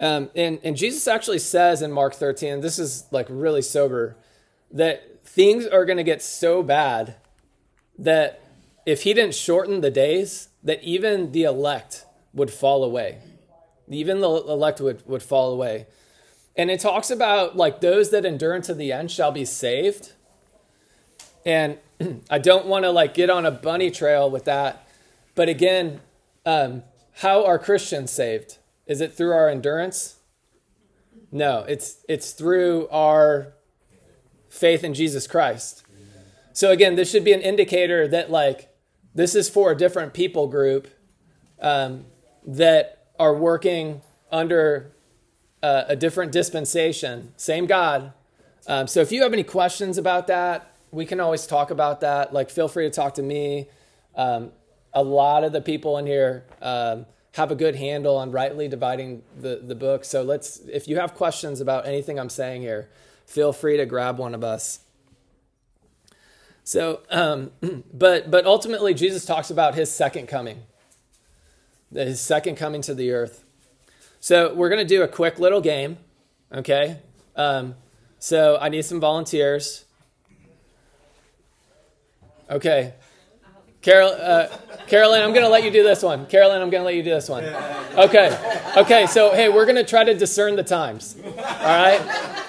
um, 0.00 0.30
and, 0.34 0.60
and 0.62 0.76
Jesus 0.76 1.08
actually 1.08 1.40
says 1.40 1.82
in 1.82 1.90
Mark 1.90 2.14
13, 2.14 2.60
this 2.60 2.78
is 2.78 3.06
like 3.10 3.26
really 3.28 3.62
sober, 3.62 4.16
that 4.70 5.24
things 5.24 5.66
are 5.66 5.84
going 5.84 5.96
to 5.96 6.04
get 6.04 6.22
so 6.22 6.62
bad 6.62 7.16
that 7.98 8.40
if 8.86 9.02
he 9.02 9.12
didn't 9.12 9.34
shorten 9.34 9.80
the 9.80 9.90
days, 9.90 10.48
that 10.62 10.82
even 10.82 11.32
the 11.32 11.42
elect 11.42 12.06
would 12.32 12.50
fall 12.50 12.84
away. 12.84 13.18
Even 13.90 14.20
the 14.20 14.28
elect 14.28 14.80
would, 14.80 15.06
would 15.06 15.22
fall 15.22 15.52
away. 15.52 15.86
And 16.56 16.70
it 16.70 16.80
talks 16.80 17.10
about 17.10 17.56
like 17.56 17.80
those 17.80 18.10
that 18.10 18.24
endure 18.24 18.54
unto 18.54 18.74
the 18.74 18.92
end 18.92 19.10
shall 19.10 19.32
be 19.32 19.44
saved. 19.44 20.12
And 21.46 21.78
I 22.30 22.38
don't 22.38 22.66
want 22.66 22.84
to 22.84 22.90
like 22.90 23.14
get 23.14 23.30
on 23.30 23.46
a 23.46 23.50
bunny 23.50 23.90
trail 23.90 24.30
with 24.30 24.44
that. 24.44 24.86
But 25.34 25.48
again, 25.48 26.00
um, 26.44 26.82
how 27.14 27.44
are 27.44 27.58
Christians 27.58 28.10
saved? 28.10 28.58
Is 28.86 29.00
it 29.00 29.14
through 29.14 29.32
our 29.32 29.48
endurance? 29.48 30.16
No, 31.30 31.64
it's 31.68 32.04
it's 32.08 32.32
through 32.32 32.88
our 32.88 33.54
faith 34.48 34.82
in 34.82 34.94
Jesus 34.94 35.26
Christ. 35.26 35.84
So 36.52 36.70
again, 36.72 36.96
this 36.96 37.10
should 37.10 37.24
be 37.24 37.32
an 37.32 37.40
indicator 37.40 38.08
that 38.08 38.30
like 38.30 38.68
this 39.14 39.34
is 39.34 39.48
for 39.48 39.70
a 39.72 39.76
different 39.76 40.14
people 40.14 40.48
group 40.48 40.88
um, 41.60 42.06
that 42.46 42.97
are 43.18 43.34
working 43.34 44.02
under 44.30 44.92
uh, 45.62 45.84
a 45.88 45.96
different 45.96 46.32
dispensation. 46.32 47.32
Same 47.36 47.66
God. 47.66 48.12
Um, 48.66 48.86
so 48.86 49.00
if 49.00 49.10
you 49.10 49.22
have 49.22 49.32
any 49.32 49.44
questions 49.44 49.98
about 49.98 50.26
that, 50.28 50.74
we 50.90 51.04
can 51.04 51.20
always 51.20 51.46
talk 51.46 51.70
about 51.70 52.00
that. 52.00 52.32
Like, 52.32 52.50
feel 52.50 52.68
free 52.68 52.84
to 52.84 52.90
talk 52.90 53.14
to 53.14 53.22
me. 53.22 53.68
Um, 54.14 54.52
a 54.92 55.02
lot 55.02 55.44
of 55.44 55.52
the 55.52 55.60
people 55.60 55.98
in 55.98 56.06
here 56.06 56.44
um, 56.62 57.06
have 57.34 57.50
a 57.50 57.54
good 57.54 57.76
handle 57.76 58.16
on 58.16 58.32
rightly 58.32 58.68
dividing 58.68 59.22
the, 59.38 59.60
the 59.62 59.74
book. 59.74 60.04
So 60.04 60.22
let's, 60.22 60.60
if 60.60 60.88
you 60.88 60.96
have 60.96 61.14
questions 61.14 61.60
about 61.60 61.86
anything 61.86 62.18
I'm 62.18 62.30
saying 62.30 62.62
here, 62.62 62.88
feel 63.26 63.52
free 63.52 63.76
to 63.76 63.86
grab 63.86 64.18
one 64.18 64.34
of 64.34 64.42
us. 64.42 64.80
So, 66.68 67.00
um, 67.08 67.52
but 67.94 68.30
but 68.30 68.44
ultimately, 68.44 68.92
Jesus 68.92 69.24
talks 69.24 69.50
about 69.50 69.74
his 69.74 69.90
second 69.90 70.26
coming, 70.26 70.64
his 71.92 72.20
second 72.20 72.56
coming 72.56 72.82
to 72.82 72.94
the 72.94 73.12
earth. 73.12 73.44
So 74.20 74.54
we're 74.54 74.68
going 74.68 74.86
to 74.86 74.94
do 74.94 75.02
a 75.02 75.08
quick 75.08 75.38
little 75.38 75.60
game, 75.60 75.98
okay? 76.52 76.98
Um, 77.36 77.74
so 78.18 78.58
I 78.60 78.68
need 78.68 78.82
some 78.82 79.00
volunteers. 79.00 79.84
Okay, 82.50 82.94
Carol, 83.80 84.10
uh, 84.10 84.48
Carolyn, 84.88 85.22
I'm 85.22 85.32
going 85.32 85.44
to 85.44 85.50
let 85.50 85.62
you 85.62 85.70
do 85.70 85.82
this 85.82 86.02
one. 86.02 86.26
Carolyn, 86.26 86.60
I'm 86.60 86.70
going 86.70 86.80
to 86.80 86.84
let 86.84 86.94
you 86.94 87.02
do 87.02 87.10
this 87.10 87.28
one. 87.28 87.44
Okay. 87.44 88.36
Okay, 88.76 89.06
so 89.06 89.32
hey, 89.34 89.48
we're 89.48 89.66
going 89.66 89.76
to 89.76 89.84
try 89.84 90.02
to 90.02 90.14
discern 90.14 90.56
the 90.56 90.64
times. 90.64 91.16
All 91.24 91.32
right? 91.34 92.44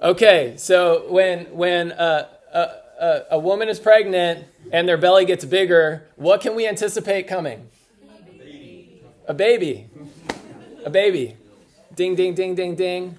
Okay, 0.00 0.54
so 0.56 1.10
when 1.10 1.44
when 1.46 1.92
uh, 1.92 2.28
a, 2.54 2.60
a, 3.00 3.22
a 3.32 3.38
woman 3.38 3.68
is 3.68 3.78
pregnant 3.78 4.46
and 4.72 4.88
their 4.88 4.96
belly 4.96 5.24
gets 5.24 5.44
bigger, 5.44 6.06
what 6.16 6.40
can 6.40 6.54
we 6.54 6.66
anticipate 6.66 7.26
coming? 7.26 7.68
A 9.28 9.34
baby. 9.34 9.86
A 10.86 10.90
baby. 10.90 11.36
Ding, 11.94 12.14
ding, 12.14 12.34
ding, 12.34 12.54
ding, 12.54 12.74
ding. 12.74 13.16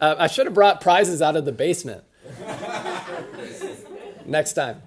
Uh, 0.00 0.14
I 0.18 0.26
should 0.26 0.46
have 0.46 0.54
brought 0.54 0.80
prizes 0.80 1.20
out 1.20 1.36
of 1.36 1.44
the 1.44 1.52
basement. 1.52 2.02
Next 4.24 4.54
time. 4.54 4.80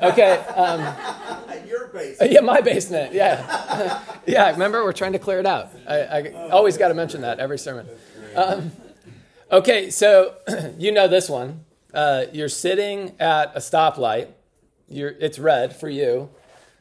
Okay. 0.00 0.38
Um, 0.56 0.80
Your 1.66 1.88
basement. 1.88 2.32
Yeah, 2.32 2.40
my 2.40 2.62
basement. 2.62 3.12
Yeah. 3.12 4.02
yeah, 4.26 4.50
remember, 4.50 4.82
we're 4.82 4.94
trying 4.94 5.12
to 5.12 5.18
clear 5.18 5.40
it 5.40 5.46
out. 5.46 5.70
I, 5.86 5.98
I 5.98 6.48
always 6.48 6.78
got 6.78 6.88
to 6.88 6.94
mention 6.94 7.20
that 7.20 7.38
every 7.38 7.58
sermon. 7.58 7.86
Um, 8.34 8.72
okay, 9.50 9.90
so 9.90 10.36
you 10.78 10.90
know 10.90 11.06
this 11.06 11.28
one. 11.28 11.66
Uh, 11.92 12.24
you're 12.32 12.48
sitting 12.48 13.14
at 13.20 13.54
a 13.54 13.58
stoplight. 13.58 14.28
You're, 14.88 15.10
it's 15.10 15.38
red 15.38 15.76
for 15.76 15.90
you, 15.90 16.30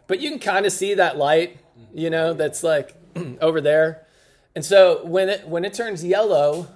but 0.08 0.22
you 0.22 0.30
can 0.30 0.40
kind 0.40 0.66
of 0.66 0.72
see 0.72 0.94
that 0.94 1.18
light, 1.18 1.58
you 1.94 2.10
know, 2.10 2.34
that's 2.34 2.64
like 2.64 2.96
over 3.42 3.62
there. 3.62 4.06
And 4.56 4.64
so 4.66 5.06
when 5.06 5.30
it 5.30 5.48
when 5.48 5.64
it 5.66 5.74
turns 5.74 6.04
yellow, 6.04 6.68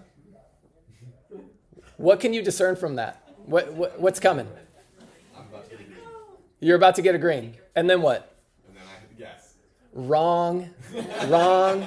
what 1.98 2.20
can 2.20 2.34
you 2.34 2.42
discern 2.42 2.76
from 2.76 2.96
that? 2.96 3.22
What, 3.46 3.74
what 3.74 4.00
what's 4.00 4.20
coming? 4.20 4.48
You're 6.60 6.78
about 6.78 6.96
to 6.96 7.02
get 7.02 7.16
a 7.16 7.18
green. 7.18 7.56
And 7.76 7.90
then 7.90 8.02
what? 8.02 8.36
And 8.68 8.78
then 8.78 8.84
I 8.88 9.00
hit 9.02 9.10
the 9.18 9.24
gas. 9.24 9.54
Wrong. 9.94 10.70
Wrong. 11.28 11.86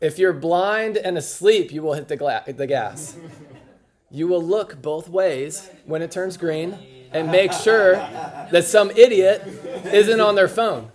If 0.00 0.18
you're 0.18 0.32
blind 0.32 0.96
and 0.96 1.18
asleep, 1.18 1.72
you 1.72 1.82
will 1.82 1.94
hit 1.94 2.08
the, 2.08 2.16
gla- 2.16 2.44
the 2.46 2.66
gas. 2.66 3.16
You 4.10 4.28
will 4.28 4.42
look 4.42 4.80
both 4.80 5.08
ways 5.08 5.68
when 5.84 6.00
it 6.02 6.10
turns 6.10 6.36
green. 6.36 6.78
and 7.12 7.30
make 7.32 7.52
sure 7.52 7.94
that 7.94 8.64
some 8.64 8.90
idiot 8.92 9.42
isn't 9.92 10.20
on 10.20 10.36
their 10.36 10.48
phone. 10.48 10.90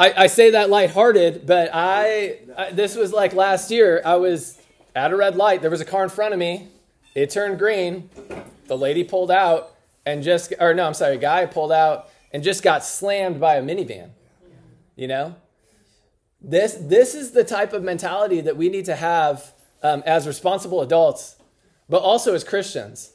I, 0.00 0.14
I 0.16 0.26
say 0.28 0.52
that 0.52 0.70
lighthearted, 0.70 1.44
but 1.44 1.68
I, 1.74 2.38
I 2.56 2.70
this 2.70 2.96
was 2.96 3.12
like 3.12 3.34
last 3.34 3.70
year. 3.70 4.00
I 4.02 4.14
was 4.16 4.58
at 4.96 5.12
a 5.12 5.16
red 5.16 5.36
light. 5.36 5.60
There 5.60 5.70
was 5.70 5.82
a 5.82 5.84
car 5.84 6.02
in 6.02 6.08
front 6.08 6.32
of 6.32 6.40
me. 6.40 6.68
It 7.14 7.28
turned 7.28 7.58
green. 7.58 8.08
The 8.66 8.78
lady 8.78 9.04
pulled 9.04 9.30
out 9.30 9.74
and 10.06 10.22
just, 10.22 10.54
or 10.58 10.72
no, 10.72 10.86
I'm 10.86 10.94
sorry, 10.94 11.16
a 11.16 11.18
guy 11.18 11.44
pulled 11.44 11.70
out 11.70 12.08
and 12.32 12.42
just 12.42 12.62
got 12.62 12.82
slammed 12.82 13.40
by 13.40 13.56
a 13.56 13.62
minivan. 13.62 14.08
You 14.96 15.08
know, 15.08 15.36
this 16.40 16.78
this 16.80 17.14
is 17.14 17.32
the 17.32 17.44
type 17.44 17.74
of 17.74 17.82
mentality 17.82 18.40
that 18.40 18.56
we 18.56 18.70
need 18.70 18.86
to 18.86 18.96
have 18.96 19.52
um, 19.82 20.02
as 20.06 20.26
responsible 20.26 20.80
adults, 20.80 21.36
but 21.90 22.00
also 22.00 22.32
as 22.34 22.42
Christians. 22.42 23.12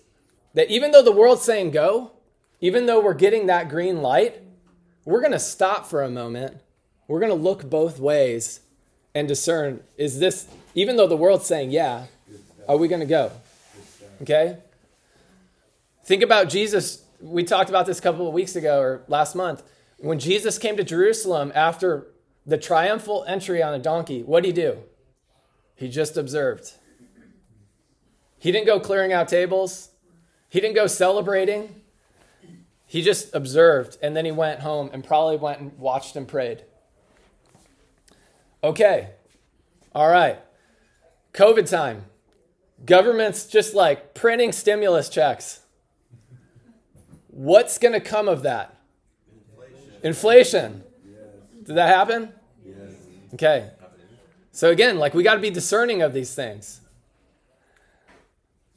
That 0.54 0.70
even 0.70 0.92
though 0.92 1.01
the 1.01 1.12
world's 1.12 1.42
saying 1.42 1.72
go, 1.72 2.12
even 2.62 2.86
though 2.86 3.00
we're 3.04 3.15
getting 3.15 3.48
that 3.48 3.70
green 3.70 4.04
light, 4.04 4.39
we're 5.04 5.22
going 5.22 5.32
to 5.32 5.39
stop 5.39 5.88
for 5.88 6.04
a 6.04 6.10
moment. 6.12 6.58
We're 7.08 7.20
going 7.20 7.32
to 7.32 7.36
look 7.36 7.70
both 7.70 8.00
ways 8.00 8.62
and 9.14 9.28
discern 9.28 9.82
is 9.98 10.20
this, 10.20 10.48
even 10.74 10.98
though 10.98 11.08
the 11.08 11.18
world's 11.18 11.46
saying 11.46 11.72
yeah, 11.72 12.06
are 12.68 12.78
we 12.78 12.88
going 12.88 13.02
to 13.02 13.08
go? 13.08 13.32
Okay? 14.22 14.58
Think 16.04 16.22
about 16.22 16.50
Jesus. 16.50 17.04
We 17.22 17.44
talked 17.44 17.70
about 17.70 17.86
this 17.86 18.00
a 18.00 18.02
couple 18.02 18.28
of 18.28 18.34
weeks 18.34 18.56
ago 18.56 18.80
or 18.80 19.04
last 19.08 19.36
month. 19.36 19.64
When 19.98 20.20
Jesus 20.20 20.58
came 20.58 20.78
to 20.78 20.84
Jerusalem 20.84 21.52
after 21.56 22.08
the 22.46 22.58
triumphal 22.58 23.24
entry 23.28 23.64
on 23.64 23.74
a 23.74 23.80
donkey, 23.80 24.22
what 24.22 24.44
did 24.44 24.56
he 24.56 24.62
do? 24.62 24.78
He 25.76 25.90
just 25.90 26.18
observed. 26.18 26.74
He 28.38 28.52
didn't 28.52 28.68
go 28.68 28.80
clearing 28.80 29.14
out 29.14 29.28
tables. 29.28 29.90
He 30.50 30.62
didn't 30.62 30.76
go 30.76 30.88
celebrating. 30.88 31.82
He 32.86 33.02
just 33.02 33.34
observed 33.34 33.98
and 34.02 34.16
then 34.16 34.26
he 34.26 34.32
went 34.32 34.60
home 34.60 34.90
and 34.94 35.04
probably 35.04 35.38
went 35.38 35.60
and 35.60 35.78
watched 35.80 36.16
and 36.16 36.28
prayed. 36.28 36.64
Okay. 38.65 39.10
All 39.93 40.10
right. 40.10 40.39
COVID 41.34 41.69
time. 41.69 42.05
Government's 42.84 43.45
just 43.45 43.75
like 43.75 44.15
printing 44.15 44.51
stimulus 44.51 45.07
checks. 45.07 45.60
What's 47.27 47.77
going 47.77 47.93
to 47.93 48.00
come 48.00 48.27
of 48.27 48.41
that? 48.41 48.75
Inflation. 50.01 50.03
Inflation. 50.03 50.84
Did 51.63 51.75
that 51.75 51.89
happen? 51.89 52.34
Yes. 52.65 52.93
Okay. 53.36 53.69
So 54.51 54.72
again, 54.72 54.98
like 54.98 55.13
we 55.13 55.22
got 55.22 55.36
to 55.36 55.41
be 55.41 55.51
discerning 55.51 56.01
of 56.01 56.12
these 56.12 56.34
things. 56.34 56.81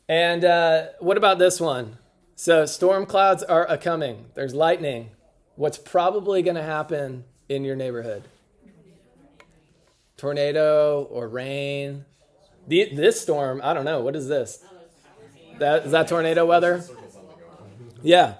And 0.06 0.44
uh, 0.44 0.88
what 1.00 1.16
about 1.16 1.38
this 1.38 1.62
one? 1.62 1.96
So 2.36 2.66
storm 2.66 3.06
clouds 3.06 3.42
are 3.42 3.66
a 3.66 3.78
coming. 3.78 4.26
There's 4.34 4.54
lightning. 4.54 5.12
What's 5.56 5.78
probably 5.78 6.42
going 6.42 6.56
to 6.56 6.62
happen 6.62 7.24
in 7.48 7.64
your 7.64 7.74
neighborhood? 7.74 8.24
Tornado 10.18 11.08
or 11.10 11.28
rain. 11.28 12.04
The, 12.66 12.94
this 12.94 13.20
storm, 13.20 13.60
I 13.64 13.72
don't 13.72 13.86
know. 13.86 14.00
What 14.00 14.14
is 14.14 14.28
this? 14.28 14.62
That 15.58 15.86
is 15.86 15.92
that 15.92 16.08
tornado 16.08 16.44
weather? 16.44 16.84
Yeah. 18.02 18.34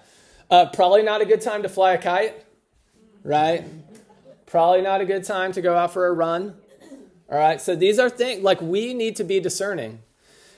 Uh, 0.51 0.67
probably 0.67 1.03
not 1.03 1.21
a 1.21 1.25
good 1.25 1.41
time 1.41 1.63
to 1.63 1.69
fly 1.69 1.93
a 1.95 1.99
kite, 1.99 2.45
right? 3.23 3.65
Probably 4.47 4.83
not 4.83 5.01
a 5.01 5.05
good 5.05 5.25
time 5.25 5.53
to 5.53 5.63
go 5.63 5.75
out 5.75 5.93
for 5.93 6.07
a 6.07 6.13
run. 6.13 6.55
All 7.31 7.39
right. 7.39 7.61
So 7.61 7.75
these 7.75 7.99
are 7.99 8.11
things 8.11 8.43
like 8.43 8.61
we 8.61 8.93
need 8.93 9.17
to 9.17 9.25
be 9.25 9.41
discerning. 9.41 10.01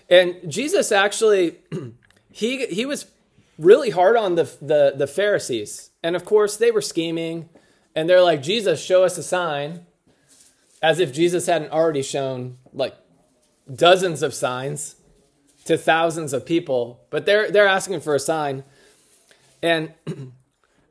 And 0.08 0.36
Jesus 0.48 0.90
actually, 0.90 1.58
he 2.32 2.66
he 2.66 2.86
was 2.86 3.06
really 3.58 3.90
hard 3.90 4.16
on 4.16 4.34
the, 4.34 4.44
the 4.60 4.94
the 4.96 5.06
Pharisees, 5.06 5.90
and 6.02 6.16
of 6.16 6.24
course 6.24 6.56
they 6.56 6.70
were 6.70 6.82
scheming, 6.82 7.48
and 7.94 8.08
they're 8.08 8.22
like, 8.22 8.42
Jesus, 8.42 8.82
show 8.82 9.04
us 9.04 9.18
a 9.18 9.22
sign, 9.22 9.86
as 10.82 10.98
if 10.98 11.12
Jesus 11.12 11.46
hadn't 11.46 11.72
already 11.72 12.02
shown 12.02 12.58
like 12.72 12.94
dozens 13.72 14.22
of 14.22 14.34
signs 14.34 14.96
to 15.64 15.76
thousands 15.76 16.32
of 16.32 16.46
people, 16.46 17.00
but 17.10 17.26
they're 17.26 17.50
they're 17.50 17.68
asking 17.68 18.00
for 18.00 18.14
a 18.14 18.20
sign, 18.20 18.64
and 19.62 19.92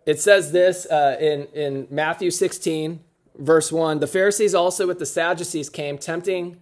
it 0.05 0.19
says 0.19 0.51
this 0.51 0.85
uh, 0.85 1.17
in 1.19 1.45
in 1.53 1.87
Matthew 1.89 2.31
16 2.31 3.01
verse 3.37 3.71
1 3.71 3.99
the 3.99 4.07
Pharisees 4.07 4.53
also 4.53 4.85
with 4.85 4.99
the 4.99 5.05
Sadducees 5.05 5.69
came 5.69 5.97
tempting 5.97 6.59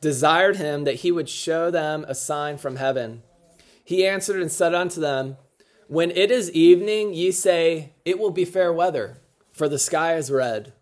desired 0.00 0.56
him 0.56 0.84
that 0.84 0.96
he 0.96 1.10
would 1.10 1.28
show 1.28 1.70
them 1.70 2.04
a 2.06 2.14
sign 2.14 2.58
from 2.58 2.76
heaven. 2.76 3.22
He 3.82 4.06
answered 4.06 4.40
and 4.40 4.52
said 4.52 4.74
unto 4.74 5.00
them 5.00 5.38
when 5.88 6.10
it 6.10 6.30
is 6.30 6.50
evening 6.52 7.14
ye 7.14 7.32
say 7.32 7.94
it 8.04 8.18
will 8.18 8.30
be 8.30 8.44
fair 8.44 8.72
weather 8.72 9.18
for 9.52 9.68
the 9.68 9.78
sky 9.78 10.14
is 10.14 10.30
red 10.30 10.72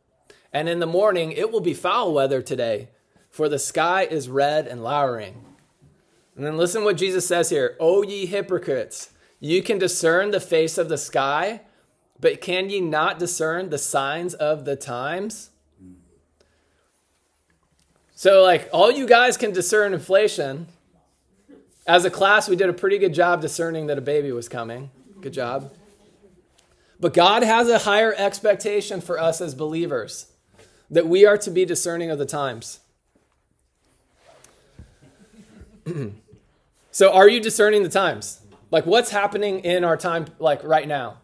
and 0.52 0.68
in 0.68 0.80
the 0.80 0.86
morning 0.86 1.32
it 1.32 1.50
will 1.50 1.60
be 1.60 1.74
foul 1.74 2.12
weather 2.12 2.42
today 2.42 2.88
for 3.32 3.48
the 3.48 3.58
sky 3.58 4.04
is 4.04 4.28
red 4.28 4.68
and 4.68 4.84
lowering. 4.84 5.42
And 6.36 6.46
then 6.46 6.56
listen 6.56 6.84
what 6.84 6.98
Jesus 6.98 7.26
says 7.26 7.50
here 7.50 7.76
O 7.80 8.02
ye 8.02 8.26
hypocrites, 8.26 9.10
you 9.40 9.62
can 9.62 9.78
discern 9.78 10.30
the 10.30 10.40
face 10.40 10.78
of 10.78 10.88
the 10.88 10.98
sky, 10.98 11.62
but 12.20 12.40
can 12.40 12.70
ye 12.70 12.80
not 12.80 13.18
discern 13.18 13.70
the 13.70 13.78
signs 13.78 14.34
of 14.34 14.64
the 14.64 14.76
times? 14.76 15.50
So, 18.14 18.42
like, 18.42 18.68
all 18.72 18.92
you 18.92 19.08
guys 19.08 19.36
can 19.36 19.52
discern 19.52 19.92
inflation. 19.92 20.68
As 21.88 22.04
a 22.04 22.10
class, 22.10 22.48
we 22.48 22.54
did 22.54 22.68
a 22.68 22.72
pretty 22.72 22.98
good 22.98 23.14
job 23.14 23.40
discerning 23.40 23.88
that 23.88 23.98
a 23.98 24.02
baby 24.02 24.30
was 24.30 24.48
coming. 24.48 24.90
Good 25.20 25.32
job. 25.32 25.72
But 27.00 27.14
God 27.14 27.42
has 27.42 27.68
a 27.68 27.78
higher 27.78 28.14
expectation 28.16 29.00
for 29.00 29.18
us 29.18 29.40
as 29.40 29.56
believers 29.56 30.31
that 30.92 31.08
we 31.08 31.26
are 31.26 31.38
to 31.38 31.50
be 31.50 31.64
discerning 31.64 32.10
of 32.10 32.18
the 32.18 32.26
times. 32.26 32.80
so 36.92 37.12
are 37.12 37.28
you 37.28 37.40
discerning 37.40 37.82
the 37.82 37.88
times? 37.88 38.40
Like 38.70 38.86
what's 38.86 39.10
happening 39.10 39.60
in 39.60 39.84
our 39.84 39.96
time 39.96 40.26
like 40.38 40.62
right 40.62 40.86
now? 40.86 41.16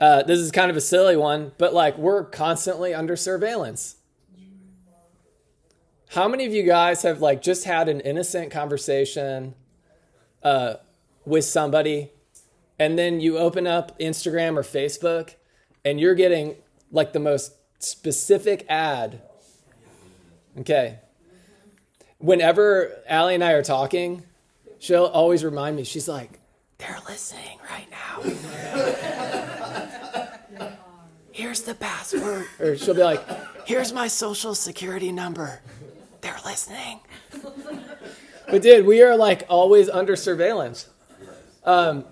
Uh, 0.00 0.22
this 0.22 0.38
is 0.38 0.50
kind 0.50 0.70
of 0.70 0.78
a 0.78 0.80
silly 0.80 1.14
one, 1.14 1.52
but 1.58 1.74
like 1.74 1.98
we're 1.98 2.24
constantly 2.24 2.94
under 2.94 3.16
surveillance. 3.16 3.96
How 6.08 6.26
many 6.26 6.46
of 6.46 6.52
you 6.52 6.62
guys 6.62 7.02
have 7.02 7.20
like 7.20 7.42
just 7.42 7.64
had 7.64 7.88
an 7.88 8.00
innocent 8.00 8.50
conversation 8.50 9.54
uh, 10.42 10.76
with 11.26 11.44
somebody, 11.44 12.10
and 12.78 12.98
then 12.98 13.20
you 13.20 13.36
open 13.36 13.66
up 13.66 13.96
Instagram 13.98 14.56
or 14.56 14.62
Facebook, 14.62 15.34
and 15.84 16.00
you're 16.00 16.14
getting 16.14 16.56
like 16.90 17.12
the 17.12 17.20
most 17.20 17.52
specific 17.80 18.64
ad? 18.68 19.20
Okay, 20.58 20.98
whenever 22.18 22.92
Allie 23.08 23.34
and 23.34 23.42
I 23.42 23.52
are 23.52 23.62
talking, 23.62 24.22
she'll 24.78 25.06
always 25.06 25.44
remind 25.44 25.76
me, 25.76 25.84
she's 25.84 26.08
like, 26.08 26.38
they're 26.78 26.98
listening 27.08 27.58
right 27.70 27.88
now. 27.90 28.22
Here's 31.32 31.62
the 31.62 31.74
password. 31.74 32.46
Or 32.58 32.76
she'll 32.76 32.94
be 32.94 33.02
like, 33.02 33.22
here's 33.66 33.92
my 33.92 34.08
social 34.08 34.54
security 34.54 35.12
number. 35.12 35.60
They're 36.20 36.36
listening. 36.44 37.00
But 38.50 38.62
dude, 38.62 38.84
we 38.84 39.02
are 39.02 39.16
like 39.16 39.44
always 39.48 39.88
under 39.88 40.16
surveillance. 40.16 40.88
Um, 41.64 42.04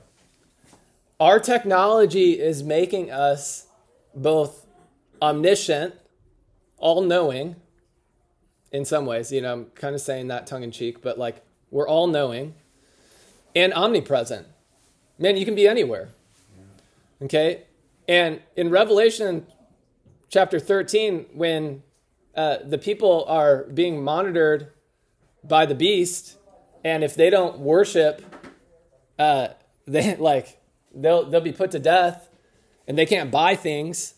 our 1.18 1.40
technology 1.40 2.38
is 2.38 2.62
making 2.62 3.11
us 3.11 3.66
both 4.14 4.66
omniscient, 5.20 5.94
all 6.78 7.02
knowing, 7.02 7.57
in 8.72 8.85
some 8.85 9.07
ways. 9.07 9.33
You 9.33 9.40
know, 9.40 9.52
I'm 9.52 9.64
kind 9.66 9.94
of 9.94 10.00
saying 10.00 10.28
that 10.28 10.46
tongue 10.46 10.62
in 10.62 10.70
cheek, 10.70 11.02
but 11.02 11.18
like 11.18 11.42
we're 11.70 11.88
all 11.88 12.07
knowing 12.07 12.54
and 13.54 13.72
omnipresent. 13.74 14.46
Man, 15.18 15.37
you 15.37 15.44
can 15.44 15.54
be 15.54 15.66
anywhere. 15.66 16.11
Okay? 17.22 17.64
And 18.07 18.40
in 18.57 18.70
Revelation 18.70 19.46
chapter 20.28 20.59
13, 20.61 21.26
when 21.35 21.83
uh, 22.35 22.59
the 22.64 22.78
people 22.78 23.24
are 23.28 23.64
being 23.64 24.02
monitored 24.02 24.70
by 25.42 25.66
the 25.66 25.74
beast, 25.74 26.37
and 26.85 27.02
if 27.02 27.14
they 27.14 27.31
don't 27.31 27.59
worship, 27.59 28.22
uh, 29.18 29.48
they 29.87 30.16
like 30.16 30.61
they'll 30.94 31.24
they'll 31.28 31.40
be 31.40 31.52
put 31.52 31.70
to 31.70 31.78
death, 31.78 32.28
and 32.87 32.96
they 32.96 33.07
can't 33.07 33.31
buy 33.31 33.57
things 33.57 34.14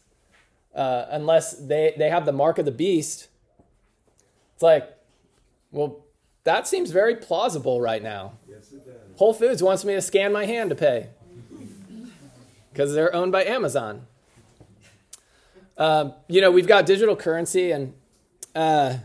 uh, 0.75 1.07
unless 1.11 1.53
they 1.53 1.95
they 1.97 2.11
have 2.11 2.25
the 2.27 2.33
mark 2.33 2.59
of 2.59 2.65
the 2.65 2.73
beast. 2.73 3.29
It's 4.55 4.63
like, 4.63 4.91
well, 5.73 6.05
that 6.45 6.69
seems 6.69 6.91
very 6.91 7.17
plausible 7.17 7.81
right 7.81 8.03
now. 8.03 8.33
Yes, 8.49 8.73
it 8.73 8.85
does. 8.85 8.95
Whole 9.17 9.33
Foods 9.33 9.63
wants 9.63 9.85
me 9.85 9.95
to 9.95 10.03
scan 10.03 10.33
my 10.33 10.47
hand 10.47 10.71
to 10.71 10.77
pay 10.77 11.09
because 12.73 12.95
they're 12.95 13.15
owned 13.15 13.33
by 13.33 13.45
Amazon. 13.45 14.07
Um, 15.77 16.13
you 16.29 16.41
know, 16.41 16.51
we've 16.51 16.67
got 16.67 16.85
digital 16.85 17.17
currency, 17.17 17.71
and 17.71 17.95
uh, 18.55 18.99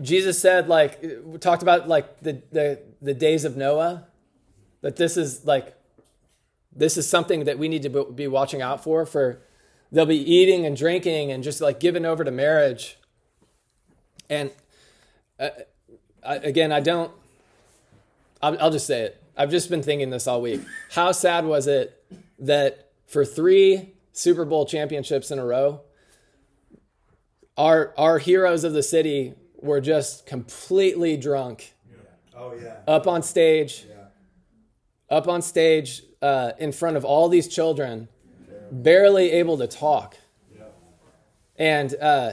Jesus 0.00 0.40
said, 0.40 0.68
like, 0.68 1.00
we 1.24 1.38
talked 1.38 1.62
about 1.62 1.88
like 1.88 2.20
the, 2.20 2.42
the, 2.50 2.80
the 3.00 3.14
days 3.14 3.44
of 3.44 3.56
Noah. 3.56 4.06
that 4.86 4.96
this 4.96 5.16
is 5.16 5.44
like 5.44 5.74
this 6.72 6.96
is 6.96 7.08
something 7.08 7.44
that 7.44 7.58
we 7.58 7.68
need 7.68 7.82
to 7.82 8.04
be 8.04 8.28
watching 8.28 8.62
out 8.62 8.84
for 8.84 9.06
for 9.06 9.40
they'll 9.92 10.06
be 10.06 10.18
eating 10.18 10.66
and 10.66 10.76
drinking 10.76 11.30
and 11.30 11.42
just 11.42 11.60
like 11.60 11.80
giving 11.80 12.04
over 12.04 12.24
to 12.24 12.30
marriage. 12.30 12.98
And 14.28 14.50
uh, 15.38 15.50
I, 16.24 16.36
again 16.36 16.72
i 16.72 16.80
don't 16.80 17.12
I'll, 18.42 18.60
I'll 18.60 18.70
just 18.70 18.86
say 18.86 19.02
it. 19.02 19.22
I've 19.36 19.50
just 19.50 19.70
been 19.70 19.82
thinking 19.82 20.10
this 20.10 20.26
all 20.26 20.42
week. 20.42 20.60
How 20.90 21.12
sad 21.12 21.44
was 21.44 21.66
it 21.66 22.02
that 22.38 22.90
for 23.06 23.24
three 23.24 23.94
super 24.12 24.44
bowl 24.44 24.66
championships 24.66 25.30
in 25.30 25.38
a 25.38 25.44
row 25.44 25.80
our 27.56 27.94
our 27.96 28.18
heroes 28.18 28.64
of 28.64 28.72
the 28.72 28.82
city 28.82 29.34
were 29.56 29.80
just 29.80 30.26
completely 30.26 31.16
drunk. 31.16 31.74
Oh 32.36 32.54
yeah. 32.54 32.76
up 32.86 33.06
on 33.06 33.22
stage. 33.22 33.86
Yeah. 33.88 35.16
up 35.16 35.28
on 35.28 35.40
stage 35.40 36.02
uh, 36.20 36.52
in 36.58 36.72
front 36.72 36.96
of 36.96 37.04
all 37.04 37.28
these 37.28 37.48
children, 37.48 38.08
barely 38.70 39.32
able 39.32 39.58
to 39.58 39.66
talk. 39.66 40.16
And 41.58 41.94
uh, 42.00 42.32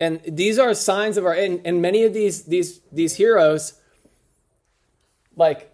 and 0.00 0.20
these 0.26 0.58
are 0.58 0.74
signs 0.74 1.16
of 1.16 1.24
our 1.24 1.32
and, 1.32 1.60
and 1.64 1.80
many 1.80 2.02
of 2.04 2.12
these 2.12 2.44
these 2.44 2.80
these 2.92 3.14
heroes, 3.14 3.74
like 5.36 5.72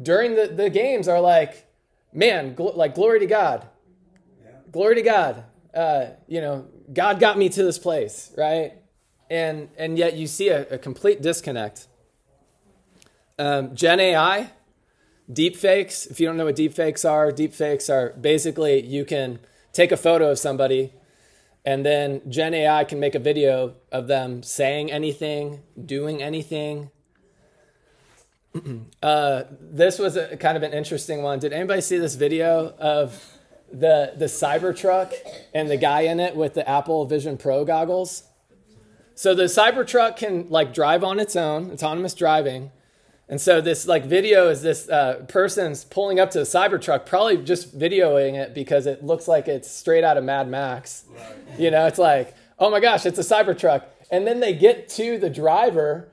during 0.00 0.34
the, 0.34 0.46
the 0.46 0.70
games, 0.70 1.08
are 1.08 1.20
like, 1.20 1.66
man, 2.12 2.54
gl- 2.54 2.76
like 2.76 2.94
glory 2.94 3.20
to 3.20 3.26
God, 3.26 3.66
glory 4.70 4.96
to 4.96 5.02
God. 5.02 5.44
Uh, 5.74 6.06
you 6.26 6.40
know, 6.40 6.66
God 6.92 7.20
got 7.20 7.38
me 7.38 7.48
to 7.48 7.62
this 7.62 7.78
place, 7.78 8.32
right? 8.36 8.74
And 9.30 9.68
and 9.78 9.98
yet 9.98 10.14
you 10.16 10.26
see 10.26 10.48
a, 10.48 10.68
a 10.68 10.78
complete 10.78 11.22
disconnect. 11.22 11.86
Um, 13.38 13.74
Gen 13.74 14.00
AI, 14.00 14.50
deep 15.32 15.56
fakes 15.56 16.06
if 16.06 16.18
you 16.20 16.26
don't 16.26 16.36
know 16.36 16.46
what 16.46 16.56
deep 16.56 16.72
fakes 16.72 17.04
are 17.04 17.30
deep 17.30 17.52
fakes 17.52 17.90
are 17.90 18.14
basically 18.20 18.84
you 18.84 19.04
can 19.04 19.38
take 19.72 19.92
a 19.92 19.96
photo 19.96 20.30
of 20.30 20.38
somebody 20.38 20.92
and 21.68 21.84
then 21.84 22.22
gen 22.30 22.54
ai 22.54 22.84
can 22.84 22.98
make 22.98 23.14
a 23.14 23.18
video 23.18 23.74
of 23.92 24.06
them 24.06 24.42
saying 24.42 24.90
anything 24.90 25.62
doing 25.84 26.22
anything. 26.22 26.90
Uh, 29.00 29.44
this 29.60 29.98
was 30.00 30.16
a 30.16 30.36
kind 30.36 30.56
of 30.56 30.64
an 30.64 30.72
interesting 30.72 31.22
one. 31.22 31.38
Did 31.38 31.52
anybody 31.52 31.80
see 31.80 31.98
this 31.98 32.16
video 32.16 32.74
of 32.78 33.38
the 33.70 34.14
the 34.16 34.24
cybertruck 34.24 35.12
and 35.54 35.70
the 35.70 35.76
guy 35.76 36.00
in 36.00 36.18
it 36.18 36.34
with 36.34 36.54
the 36.54 36.68
apple 36.68 37.04
vision 37.04 37.36
pro 37.36 37.64
goggles? 37.64 38.24
So 39.14 39.34
the 39.34 39.44
cybertruck 39.44 40.16
can 40.16 40.48
like 40.48 40.74
drive 40.74 41.04
on 41.04 41.20
its 41.20 41.36
own 41.36 41.70
autonomous 41.70 42.14
driving 42.14 42.72
and 43.28 43.40
so 43.40 43.60
this 43.60 43.86
like 43.86 44.06
video 44.06 44.48
is 44.48 44.62
this 44.62 44.88
uh, 44.88 45.24
person's 45.28 45.84
pulling 45.84 46.18
up 46.18 46.30
to 46.30 46.38
the 46.38 46.44
Cybertruck, 46.44 47.04
probably 47.04 47.36
just 47.36 47.78
videoing 47.78 48.34
it 48.34 48.54
because 48.54 48.86
it 48.86 49.04
looks 49.04 49.28
like 49.28 49.48
it's 49.48 49.70
straight 49.70 50.02
out 50.02 50.16
of 50.16 50.24
Mad 50.24 50.48
Max. 50.48 51.04
Right. 51.10 51.60
You 51.60 51.70
know, 51.70 51.86
it's 51.86 51.98
like, 51.98 52.34
oh 52.58 52.70
my 52.70 52.80
gosh, 52.80 53.04
it's 53.04 53.18
a 53.18 53.22
Cybertruck. 53.22 53.84
And 54.10 54.26
then 54.26 54.40
they 54.40 54.54
get 54.54 54.88
to 54.90 55.18
the 55.18 55.28
driver, 55.28 56.08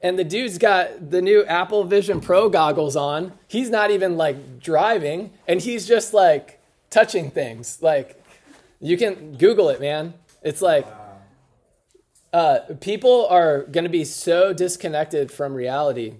and 0.00 0.16
the 0.16 0.22
dude's 0.22 0.58
got 0.58 1.10
the 1.10 1.20
new 1.20 1.44
Apple 1.46 1.82
Vision 1.82 2.20
Pro 2.20 2.48
goggles 2.48 2.94
on. 2.94 3.32
He's 3.48 3.68
not 3.68 3.90
even 3.90 4.16
like 4.16 4.60
driving, 4.60 5.32
and 5.48 5.60
he's 5.60 5.88
just 5.88 6.14
like 6.14 6.60
touching 6.90 7.32
things. 7.32 7.82
Like, 7.82 8.22
you 8.80 8.96
can 8.96 9.36
Google 9.36 9.68
it, 9.68 9.80
man. 9.80 10.14
It's 10.44 10.62
like, 10.62 10.86
uh, 12.32 12.60
people 12.80 13.26
are 13.26 13.64
going 13.64 13.84
to 13.84 13.90
be 13.90 14.04
so 14.04 14.52
disconnected 14.52 15.32
from 15.32 15.54
reality 15.54 16.14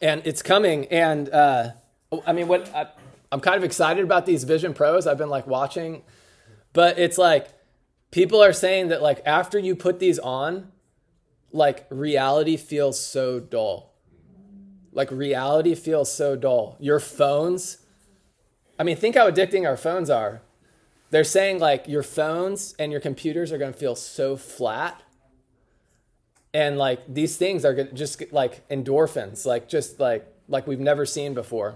and 0.00 0.22
it's 0.24 0.42
coming. 0.42 0.86
And 0.86 1.28
uh, 1.28 1.70
I 2.26 2.32
mean, 2.32 2.48
what 2.48 2.72
I, 2.74 2.88
I'm 3.32 3.40
kind 3.40 3.56
of 3.56 3.64
excited 3.64 4.04
about 4.04 4.26
these 4.26 4.44
Vision 4.44 4.74
Pros. 4.74 5.06
I've 5.06 5.18
been 5.18 5.30
like 5.30 5.46
watching, 5.46 6.02
but 6.72 6.98
it's 6.98 7.18
like 7.18 7.48
people 8.10 8.42
are 8.42 8.52
saying 8.52 8.88
that 8.88 9.02
like 9.02 9.22
after 9.26 9.58
you 9.58 9.74
put 9.74 9.98
these 9.98 10.18
on, 10.18 10.70
like 11.52 11.86
reality 11.90 12.56
feels 12.56 12.98
so 12.98 13.40
dull. 13.40 13.94
Like 14.92 15.10
reality 15.10 15.74
feels 15.74 16.12
so 16.12 16.36
dull. 16.36 16.76
Your 16.78 17.00
phones. 17.00 17.78
I 18.78 18.82
mean, 18.82 18.96
think 18.96 19.16
how 19.16 19.30
addicting 19.30 19.66
our 19.66 19.76
phones 19.76 20.10
are. 20.10 20.42
They're 21.10 21.24
saying 21.24 21.60
like 21.60 21.86
your 21.86 22.02
phones 22.02 22.74
and 22.78 22.90
your 22.90 23.00
computers 23.00 23.52
are 23.52 23.58
going 23.58 23.72
to 23.72 23.78
feel 23.78 23.94
so 23.94 24.36
flat 24.36 25.03
and 26.54 26.78
like 26.78 27.02
these 27.12 27.36
things 27.36 27.64
are 27.64 27.84
just 27.84 28.22
like 28.32 28.66
endorphins 28.68 29.44
like 29.44 29.68
just 29.68 29.98
like 29.98 30.26
like 30.48 30.66
we've 30.66 30.80
never 30.80 31.04
seen 31.04 31.34
before. 31.34 31.74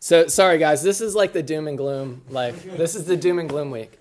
So 0.00 0.26
sorry 0.26 0.58
guys 0.58 0.82
this 0.82 1.00
is 1.00 1.14
like 1.14 1.32
the 1.32 1.42
doom 1.42 1.68
and 1.68 1.76
gloom 1.76 2.22
like 2.30 2.60
this 2.76 2.96
is 2.96 3.04
the 3.04 3.16
doom 3.16 3.38
and 3.38 3.48
gloom 3.48 3.70
week. 3.70 3.98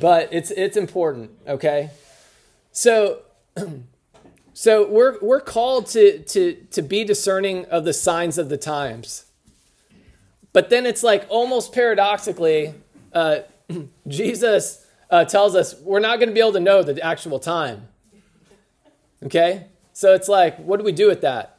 But 0.00 0.28
it's 0.32 0.50
it's 0.50 0.76
important 0.76 1.30
okay? 1.46 1.90
So 2.72 3.20
so 4.52 4.88
we're 4.88 5.18
we're 5.20 5.40
called 5.40 5.86
to 5.88 6.18
to 6.18 6.54
to 6.72 6.82
be 6.82 7.04
discerning 7.04 7.64
of 7.66 7.84
the 7.84 7.94
signs 7.94 8.36
of 8.36 8.48
the 8.48 8.58
times. 8.58 9.26
But 10.52 10.68
then 10.68 10.84
it's 10.84 11.02
like 11.02 11.24
almost 11.30 11.72
paradoxically 11.72 12.74
uh, 13.14 13.40
jesus 14.08 14.84
uh, 15.10 15.24
tells 15.24 15.54
us 15.54 15.78
we're 15.80 16.00
not 16.00 16.18
going 16.18 16.28
to 16.28 16.34
be 16.34 16.40
able 16.40 16.52
to 16.52 16.60
know 16.60 16.82
the 16.82 17.00
actual 17.02 17.38
time 17.38 17.88
Okay? 19.22 19.66
So 19.92 20.14
it's 20.14 20.28
like, 20.28 20.58
what 20.58 20.78
do 20.78 20.84
we 20.84 20.92
do 20.92 21.06
with 21.06 21.20
that? 21.20 21.58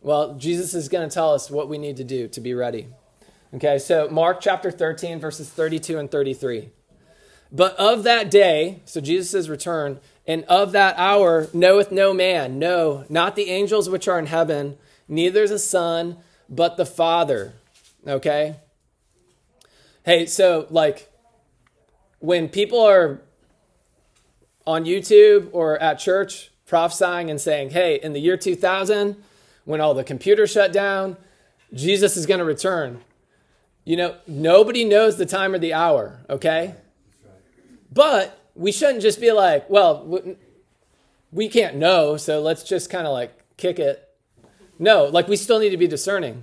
Well, 0.00 0.34
Jesus 0.34 0.74
is 0.74 0.88
going 0.88 1.08
to 1.08 1.12
tell 1.12 1.34
us 1.34 1.50
what 1.50 1.68
we 1.68 1.78
need 1.78 1.96
to 1.96 2.04
do 2.04 2.28
to 2.28 2.40
be 2.40 2.54
ready. 2.54 2.88
Okay, 3.54 3.78
so 3.78 4.08
Mark 4.08 4.40
chapter 4.40 4.70
13, 4.70 5.18
verses 5.18 5.48
32 5.48 5.98
and 5.98 6.10
33. 6.10 6.70
But 7.50 7.76
of 7.76 8.02
that 8.02 8.30
day, 8.30 8.82
so 8.84 9.00
Jesus' 9.00 9.48
return, 9.48 9.98
and 10.26 10.44
of 10.44 10.72
that 10.72 10.96
hour 10.98 11.48
knoweth 11.52 11.90
no 11.90 12.12
man, 12.12 12.58
no, 12.58 13.04
not 13.08 13.36
the 13.36 13.50
angels 13.50 13.88
which 13.88 14.08
are 14.08 14.18
in 14.18 14.26
heaven, 14.26 14.76
neither 15.08 15.46
the 15.46 15.58
Son, 15.58 16.18
but 16.48 16.76
the 16.76 16.86
Father. 16.86 17.54
Okay? 18.06 18.56
Hey, 20.04 20.26
so 20.26 20.66
like 20.70 21.10
when 22.18 22.48
people 22.48 22.80
are 22.80 23.22
on 24.66 24.84
YouTube 24.84 25.48
or 25.52 25.78
at 25.78 25.98
church, 25.98 26.50
prophesying 26.66 27.30
and 27.30 27.40
saying, 27.40 27.70
hey, 27.70 28.00
in 28.02 28.12
the 28.12 28.20
year 28.20 28.36
2000, 28.36 29.16
when 29.64 29.80
all 29.80 29.94
the 29.94 30.04
computers 30.04 30.50
shut 30.50 30.72
down, 30.72 31.16
Jesus 31.72 32.16
is 32.16 32.26
going 32.26 32.38
to 32.38 32.44
return. 32.44 33.00
You 33.84 33.96
know, 33.96 34.16
nobody 34.26 34.84
knows 34.84 35.16
the 35.16 35.26
time 35.26 35.54
or 35.54 35.58
the 35.58 35.72
hour, 35.72 36.18
okay? 36.28 36.74
But 37.92 38.38
we 38.54 38.72
shouldn't 38.72 39.02
just 39.02 39.20
be 39.20 39.32
like, 39.32 39.68
well, 39.70 40.36
we 41.32 41.48
can't 41.48 41.76
know, 41.76 42.16
so 42.16 42.40
let's 42.40 42.64
just 42.64 42.90
kind 42.90 43.06
of 43.06 43.12
like 43.12 43.32
kick 43.56 43.78
it. 43.78 44.02
No, 44.78 45.04
like 45.04 45.28
we 45.28 45.36
still 45.36 45.58
need 45.58 45.70
to 45.70 45.76
be 45.76 45.86
discerning. 45.86 46.42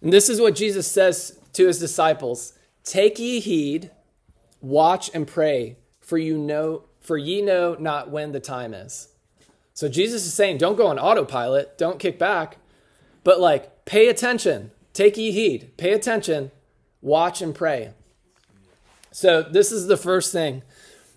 And 0.00 0.12
this 0.12 0.28
is 0.28 0.40
what 0.40 0.54
Jesus 0.54 0.90
says 0.90 1.38
to 1.52 1.66
his 1.66 1.78
disciples 1.78 2.54
Take 2.84 3.18
ye 3.18 3.40
heed, 3.40 3.90
watch 4.60 5.10
and 5.12 5.26
pray, 5.26 5.76
for 6.00 6.16
you 6.18 6.38
know 6.38 6.84
for 7.10 7.18
ye 7.18 7.42
know 7.42 7.76
not 7.76 8.08
when 8.08 8.30
the 8.30 8.38
time 8.38 8.72
is. 8.72 9.08
So 9.74 9.88
Jesus 9.88 10.24
is 10.24 10.32
saying, 10.32 10.58
don't 10.58 10.76
go 10.76 10.86
on 10.86 10.96
autopilot, 10.96 11.76
don't 11.76 11.98
kick 11.98 12.20
back, 12.20 12.58
but 13.24 13.40
like 13.40 13.84
pay 13.84 14.06
attention, 14.06 14.70
take 14.92 15.16
ye 15.16 15.32
heed, 15.32 15.76
pay 15.76 15.92
attention, 15.92 16.52
watch 17.02 17.42
and 17.42 17.52
pray. 17.52 17.94
So 19.10 19.42
this 19.42 19.72
is 19.72 19.88
the 19.88 19.96
first 19.96 20.30
thing. 20.30 20.62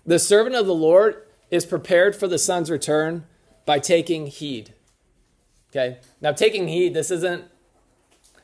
The 0.04 0.18
servant 0.18 0.56
of 0.56 0.66
the 0.66 0.74
Lord 0.74 1.22
is 1.48 1.64
prepared 1.64 2.16
for 2.16 2.26
the 2.26 2.38
son's 2.38 2.72
return 2.72 3.24
by 3.64 3.78
taking 3.78 4.26
heed. 4.26 4.74
Okay? 5.70 5.98
Now, 6.20 6.32
taking 6.32 6.66
heed, 6.66 6.92
this 6.92 7.12
isn't 7.12 7.44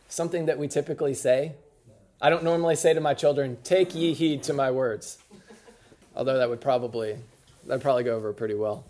something 0.09 0.47
that 0.47 0.57
we 0.57 0.69
typically 0.69 1.15
say. 1.15 1.55
I 2.23 2.31
don't 2.31 2.45
normally 2.45 2.77
say 2.77 2.95
to 2.95 3.01
my 3.01 3.15
children, 3.15 3.59
take 3.65 3.93
ye 3.93 4.15
heed 4.15 4.45
to 4.45 4.53
my 4.53 4.71
words. 4.71 5.19
Although 6.15 6.39
that 6.39 6.49
would 6.49 6.61
probably 6.61 7.17
that'd 7.67 7.83
probably 7.83 8.05
go 8.05 8.17
over 8.17 8.33
pretty 8.33 8.55
well. 8.55 8.85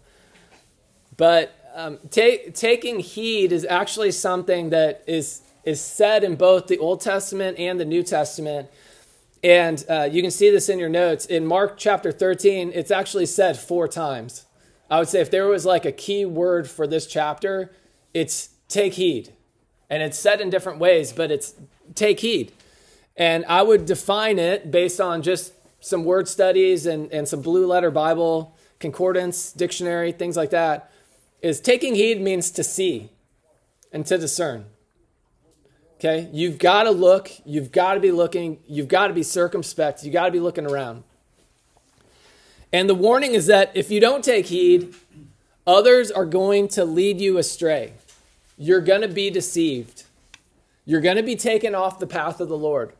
But 1.16 1.54
um, 1.74 1.98
ta- 2.11 2.50
taking 2.54 3.00
heed 3.00 3.52
is 3.52 3.64
actually 3.64 4.12
something 4.12 4.70
that 4.70 5.04
is, 5.06 5.42
is 5.64 5.80
said 5.80 6.24
in 6.24 6.37
both 6.37 6.66
the 6.66 6.78
Old 6.78 7.00
Testament 7.00 7.59
and 7.59 7.78
the 7.78 7.85
New 7.85 8.02
Testament. 8.02 8.68
And 9.42 9.85
uh, 9.88 10.09
you 10.11 10.22
can 10.22 10.30
see 10.30 10.50
this 10.50 10.68
in 10.68 10.78
your 10.78 10.88
notes. 10.88 11.26
In 11.26 11.46
Mark 11.46 11.76
chapter 11.76 12.12
13, 12.12 12.72
it's 12.74 12.90
actually 12.90 13.26
said 13.26 13.59
four 13.59 13.88
times. 13.88 14.46
I 14.90 14.98
would 14.98 15.09
say 15.09 15.20
if 15.20 15.30
there 15.30 15.46
was 15.46 15.64
like 15.64 15.85
a 15.85 15.92
key 15.92 16.24
word 16.24 16.68
for 16.68 16.87
this 16.87 17.06
chapter, 17.06 17.70
it's 18.12 18.50
take 18.68 18.94
heed. 18.94 19.33
And 19.88 20.02
it's 20.02 20.18
said 20.18 20.40
in 20.40 20.50
different 20.50 20.78
ways, 20.78 21.12
but 21.12 21.30
it's 21.30 21.54
take 21.94 22.20
heed. 22.20 22.52
And 23.16 23.44
I 23.46 23.62
would 23.62 23.87
define 23.87 24.38
it 24.38 24.70
based 24.70 25.00
on 25.00 25.22
just 25.22 25.52
some 25.80 26.04
word 26.04 26.28
studies 26.28 26.87
and, 26.87 27.11
and 27.12 27.26
some 27.26 27.40
blue 27.40 27.66
letter 27.66 27.90
Bible, 27.90 28.56
concordance, 28.81 29.53
dictionary, 29.53 30.11
things 30.11 30.37
like 30.37 30.51
that 30.51 30.90
is 31.43 31.61
taking 31.61 31.95
heed 31.95 32.21
means 32.21 32.51
to 32.51 32.64
see 32.64 33.11
and 33.93 34.05
to 34.07 34.19
discern. 34.19 34.66
Okay? 35.99 36.29
You've 36.33 36.59
got 36.59 36.85
to 36.85 36.90
look, 36.90 37.31
you've 37.45 37.73
got 37.73 37.95
to 37.95 38.01
be 38.01 38.11
looking, 38.11 38.59
you've 38.66 38.88
got 38.88 39.09
to 39.09 39.14
be 39.14 39.23
circumspect, 39.23 40.03
you've 40.03 40.12
got 40.12 40.27
to 40.27 40.33
be 40.33 40.40
looking 40.40 40.66
around. 40.66 41.05
And 42.73 42.88
the 42.88 42.95
warning 42.95 43.35
is 43.35 43.47
that 43.47 43.71
if 43.75 43.90
you 43.90 44.01
don't 44.01 44.25
take 44.25 44.47
heed, 44.47 44.95
others 45.66 46.11
are 46.11 46.25
going 46.25 46.69
to 46.69 46.85
lead 46.85 47.21
you 47.21 47.37
astray. 47.38 47.93
You're 48.57 48.81
going 48.81 49.01
to 49.03 49.09
be 49.09 49.29
deceived. 49.31 50.05
You're 50.87 51.01
going 51.01 51.16
to 51.16 51.23
be 51.23 51.37
taken 51.37 51.75
off 51.75 51.99
the 51.99 52.07
path 52.07 52.40
of 52.40 52.49
the 52.49 52.57
Lord. 52.57 52.93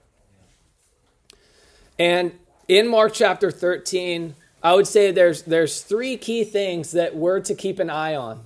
And 1.99 2.33
in 2.67 2.89
Mark 2.89 3.13
chapter 3.15 3.51
13, 3.51 4.35
I 4.63 4.75
would 4.75 4.87
say 4.87 5.11
there's, 5.11 5.43
there's 5.43 5.83
three 5.83 6.17
key 6.17 6.45
things 6.45 6.93
that 6.93 7.17
we're 7.17 7.41
to 7.41 7.55
keep 7.55 7.79
an 7.79 7.89
eye 7.89 8.15
on 8.15 8.43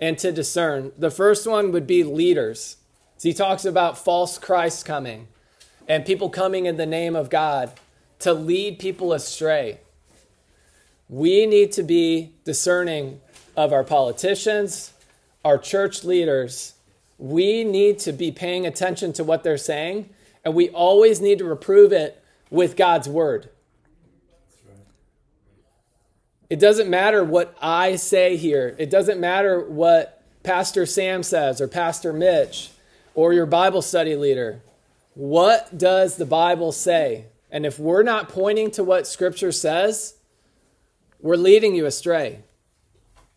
and 0.00 0.16
to 0.18 0.32
discern. 0.32 0.92
The 0.96 1.10
first 1.10 1.46
one 1.46 1.70
would 1.72 1.86
be 1.86 2.02
leaders. 2.02 2.76
So 3.18 3.28
he 3.28 3.34
talks 3.34 3.64
about 3.64 3.98
false 3.98 4.38
Christ 4.38 4.84
coming 4.84 5.28
and 5.86 6.06
people 6.06 6.30
coming 6.30 6.66
in 6.66 6.76
the 6.76 6.86
name 6.86 7.16
of 7.16 7.30
God 7.30 7.72
to 8.20 8.32
lead 8.32 8.78
people 8.78 9.12
astray. 9.12 9.78
We 11.08 11.46
need 11.46 11.72
to 11.72 11.82
be 11.82 12.32
discerning 12.44 13.20
of 13.56 13.72
our 13.72 13.84
politicians, 13.84 14.92
our 15.44 15.58
church 15.58 16.04
leaders. 16.04 16.74
We 17.18 17.64
need 17.64 17.98
to 18.00 18.12
be 18.12 18.30
paying 18.30 18.66
attention 18.66 19.12
to 19.14 19.24
what 19.24 19.42
they're 19.42 19.56
saying, 19.56 20.10
and 20.44 20.54
we 20.54 20.68
always 20.70 21.20
need 21.20 21.38
to 21.38 21.44
reprove 21.44 21.92
it 21.92 22.22
with 22.50 22.76
God's 22.76 23.08
word. 23.08 23.50
It 26.50 26.58
doesn't 26.58 26.88
matter 26.88 27.22
what 27.22 27.56
I 27.60 27.96
say 27.96 28.36
here. 28.36 28.74
It 28.78 28.90
doesn't 28.90 29.20
matter 29.20 29.60
what 29.60 30.22
Pastor 30.42 30.86
Sam 30.86 31.22
says 31.22 31.60
or 31.60 31.68
Pastor 31.68 32.12
Mitch 32.12 32.70
or 33.14 33.32
your 33.32 33.46
Bible 33.46 33.82
study 33.82 34.16
leader. 34.16 34.62
What 35.14 35.76
does 35.76 36.16
the 36.16 36.24
Bible 36.24 36.72
say? 36.72 37.26
And 37.50 37.66
if 37.66 37.78
we're 37.78 38.02
not 38.02 38.28
pointing 38.28 38.70
to 38.72 38.84
what 38.84 39.06
Scripture 39.06 39.52
says, 39.52 40.14
we're 41.20 41.36
leading 41.36 41.74
you 41.74 41.86
astray. 41.86 42.40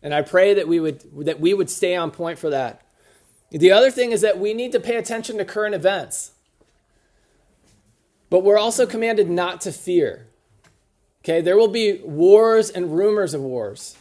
And 0.02 0.14
I 0.14 0.22
pray 0.22 0.54
that 0.54 0.68
we 0.68 0.80
would 0.80 1.02
that 1.26 1.40
we 1.40 1.54
would 1.54 1.70
stay 1.70 1.94
on 1.94 2.10
point 2.10 2.38
for 2.38 2.50
that. 2.50 2.82
The 3.50 3.72
other 3.72 3.90
thing 3.90 4.12
is 4.12 4.22
that 4.22 4.38
we 4.38 4.54
need 4.54 4.72
to 4.72 4.80
pay 4.80 4.96
attention 4.96 5.38
to 5.38 5.44
current 5.44 5.74
events. 5.74 6.32
But 8.30 8.42
we're 8.42 8.58
also 8.58 8.86
commanded 8.86 9.28
not 9.28 9.60
to 9.62 9.72
fear. 9.72 10.26
Okay, 11.22 11.40
there 11.40 11.56
will 11.56 11.68
be 11.68 12.00
wars 12.02 12.68
and 12.68 12.96
rumors 12.96 13.32
of 13.32 13.42
wars. 13.42 13.96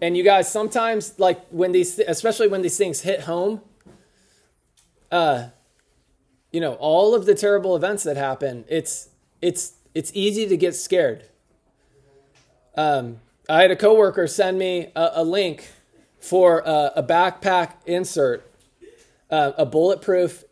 And 0.00 0.16
you 0.16 0.22
guys, 0.22 0.50
sometimes, 0.50 1.18
like 1.18 1.44
when 1.48 1.72
these, 1.72 1.98
especially 1.98 2.46
when 2.46 2.62
these 2.62 2.78
things 2.78 3.00
hit 3.00 3.22
home, 3.22 3.60
uh, 5.10 5.48
you 6.52 6.60
know, 6.60 6.74
all 6.74 7.14
of 7.14 7.26
the 7.26 7.34
terrible 7.34 7.74
events 7.74 8.04
that 8.04 8.16
happen, 8.16 8.64
it's 8.68 9.08
it's 9.42 9.72
it's 9.94 10.12
easy 10.14 10.46
to 10.46 10.56
get 10.56 10.76
scared. 10.76 11.24
Um, 12.76 13.20
I 13.48 13.62
had 13.62 13.72
a 13.72 13.76
coworker 13.76 14.28
send 14.28 14.56
me 14.56 14.92
a, 14.94 15.10
a 15.14 15.24
link 15.24 15.68
for 16.20 16.60
a, 16.60 16.92
a 16.96 17.02
backpack 17.02 17.72
insert, 17.84 18.48
uh, 19.30 19.52
a 19.58 19.66
bulletproof 19.66 20.44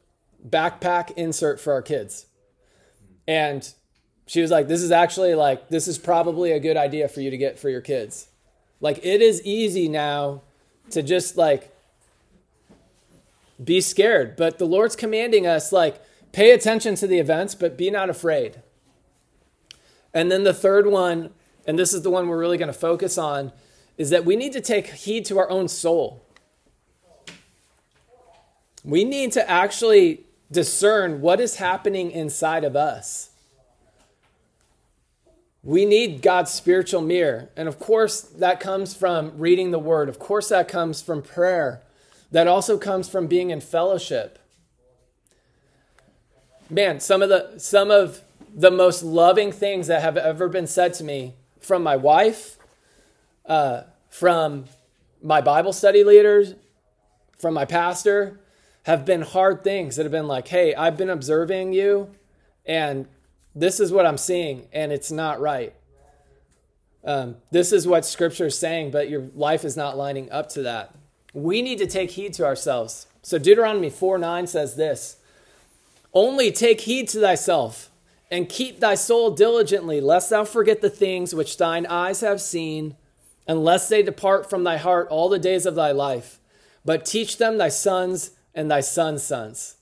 backpack 0.45 1.13
insert 1.13 1.61
for 1.61 1.73
our 1.73 1.83
kids, 1.83 2.27
and 3.29 3.73
she 4.33 4.41
was 4.41 4.51
like, 4.51 4.67
This 4.67 4.81
is 4.81 4.91
actually 4.91 5.35
like, 5.35 5.69
this 5.69 5.87
is 5.87 5.99
probably 5.99 6.53
a 6.53 6.59
good 6.59 6.79
idea 6.79 7.07
for 7.07 7.21
you 7.21 7.29
to 7.29 7.37
get 7.37 7.59
for 7.59 7.69
your 7.69 7.83
kids. 7.83 8.29
Like, 8.81 9.05
it 9.05 9.21
is 9.21 9.43
easy 9.43 9.91
now 9.91 10.41
to 10.89 11.03
just 11.03 11.37
like 11.37 11.71
be 13.63 13.83
scared, 13.83 14.37
but 14.37 14.57
the 14.57 14.65
Lord's 14.65 14.97
commanding 14.97 15.47
us, 15.47 15.71
like, 15.71 16.01
pay 16.33 16.53
attention 16.53 16.95
to 16.95 17.07
the 17.07 17.19
events, 17.19 17.55
but 17.55 17.77
be 17.77 17.91
not 17.91 18.09
afraid. 18.09 18.63
And 20.15 20.33
then 20.33 20.45
the 20.45 20.55
third 20.55 20.87
one, 20.87 21.29
and 21.67 21.79
this 21.79 21.93
is 21.93 22.01
the 22.01 22.11
one 22.11 22.27
we're 22.27 22.39
really 22.39 22.57
going 22.57 22.73
to 22.73 22.73
focus 22.73 23.19
on, 23.19 23.53
is 23.99 24.09
that 24.09 24.25
we 24.25 24.35
need 24.35 24.55
to 24.55 24.63
take 24.63 24.87
heed 24.87 25.27
to 25.27 25.39
our 25.39 25.51
own 25.51 25.69
soul. 25.69 26.25
We 28.83 29.05
need 29.05 29.33
to 29.33 29.47
actually 29.49 30.25
discern 30.51 31.21
what 31.21 31.39
is 31.39 31.57
happening 31.57 32.11
inside 32.11 32.65
of 32.65 32.77
us. 32.77 33.29
We 35.65 35.85
need 35.85 36.23
God's 36.23 36.51
spiritual 36.51 37.03
mirror. 37.03 37.49
And 37.57 37.69
of 37.69 37.79
course, 37.79 38.21
that 38.21 38.59
comes 38.59 38.95
from 38.95 39.33
reading 39.37 39.71
the 39.71 39.79
word. 39.79 40.09
Of 40.09 40.19
course, 40.19 40.49
that 40.49 40.69
comes 40.69 41.01
from 41.01 41.23
prayer. 41.23 41.83
That 42.33 42.49
also 42.49 42.79
comes 42.79 43.09
from 43.09 43.27
being 43.27 43.51
in 43.51 43.61
fellowship. 43.61 44.39
Man, 46.69 46.99
some 47.01 47.23
of 47.23 47.29
the 47.29 47.59
some 47.59 47.91
of 47.91 48.23
the 48.55 48.71
most 48.71 49.03
loving 49.03 49.53
things 49.53 49.87
that 49.87 50.03
have 50.03 50.17
ever 50.17 50.49
been 50.49 50.67
said 50.67 50.95
to 50.95 51.05
me 51.05 51.35
from 51.61 51.83
my 51.83 51.97
wife, 51.97 52.57
uh, 53.47 53.83
from 54.09 54.65
my 55.23 55.41
Bible 55.41 55.73
study 55.73 56.03
leaders, 56.03 56.55
from 57.39 57.55
my 57.55 57.65
pastor, 57.65 58.41
have 58.85 59.05
been 59.05 59.23
hard 59.23 59.63
things 59.63 59.97
that 59.97 60.03
have 60.03 60.13
been 60.13 60.27
like, 60.27 60.49
hey, 60.49 60.75
I've 60.75 60.97
been 60.97 61.11
observing 61.11 61.73
you, 61.73 62.11
and 62.67 63.07
this 63.55 63.81
is 63.81 63.93
what 63.93 64.07
I'm 64.07 64.19
seeing, 64.19 64.67
and 64.73 64.93
it's 64.93 65.11
not 65.11 65.41
right. 65.41 65.75
Um, 67.05 67.37
this 67.51 67.73
is 67.73 67.87
what 67.87 68.05
Scripture 68.05 68.47
is 68.47 68.59
saying, 68.59 68.91
but 68.91 69.11
your 69.11 69.29
life 69.35 69.65
is 69.65 69.77
not 69.77 69.97
lining 69.97 70.31
up 70.31 70.49
to 70.51 70.63
that. 70.63 70.95
We 71.35 71.63
need 71.63 71.79
to 71.79 71.87
take 71.87 72.13
heed 72.13 72.35
to 72.35 72.45
ourselves. 72.45 73.07
So 73.23 73.39
Deuteronomy 73.39 73.91
4 73.91 74.19
9 74.19 74.47
says 74.47 74.77
this 74.77 75.17
Only 76.13 76.53
take 76.53 76.83
heed 76.83 77.09
to 77.11 77.21
thyself, 77.21 77.91
and 78.31 78.49
keep 78.49 78.81
thy 78.81 78.95
soul 78.95 79.31
diligently, 79.31 80.01
lest 80.01 80.31
thou 80.31 80.45
forget 80.45 80.81
the 80.81 80.91
things 80.91 81.35
which 81.35 81.57
thine 81.57 81.87
eyes 81.87 82.21
have 82.21 82.41
seen, 82.41 82.97
unless 83.47 83.89
they 83.89 84.03
depart 84.03 84.49
from 84.49 84.65
thy 84.65 84.77
heart 84.77 85.09
all 85.09 85.29
the 85.29 85.39
days 85.39 85.67
of 85.67 85.75
thy 85.75 85.93
life. 85.93 86.39
But 86.85 87.05
teach 87.05 87.39
them 87.39 87.59
thy 87.59 87.69
sons 87.69 88.31
and 88.55 88.71
thy 88.71 88.81
sons' 88.81 89.23
sons. 89.23 89.77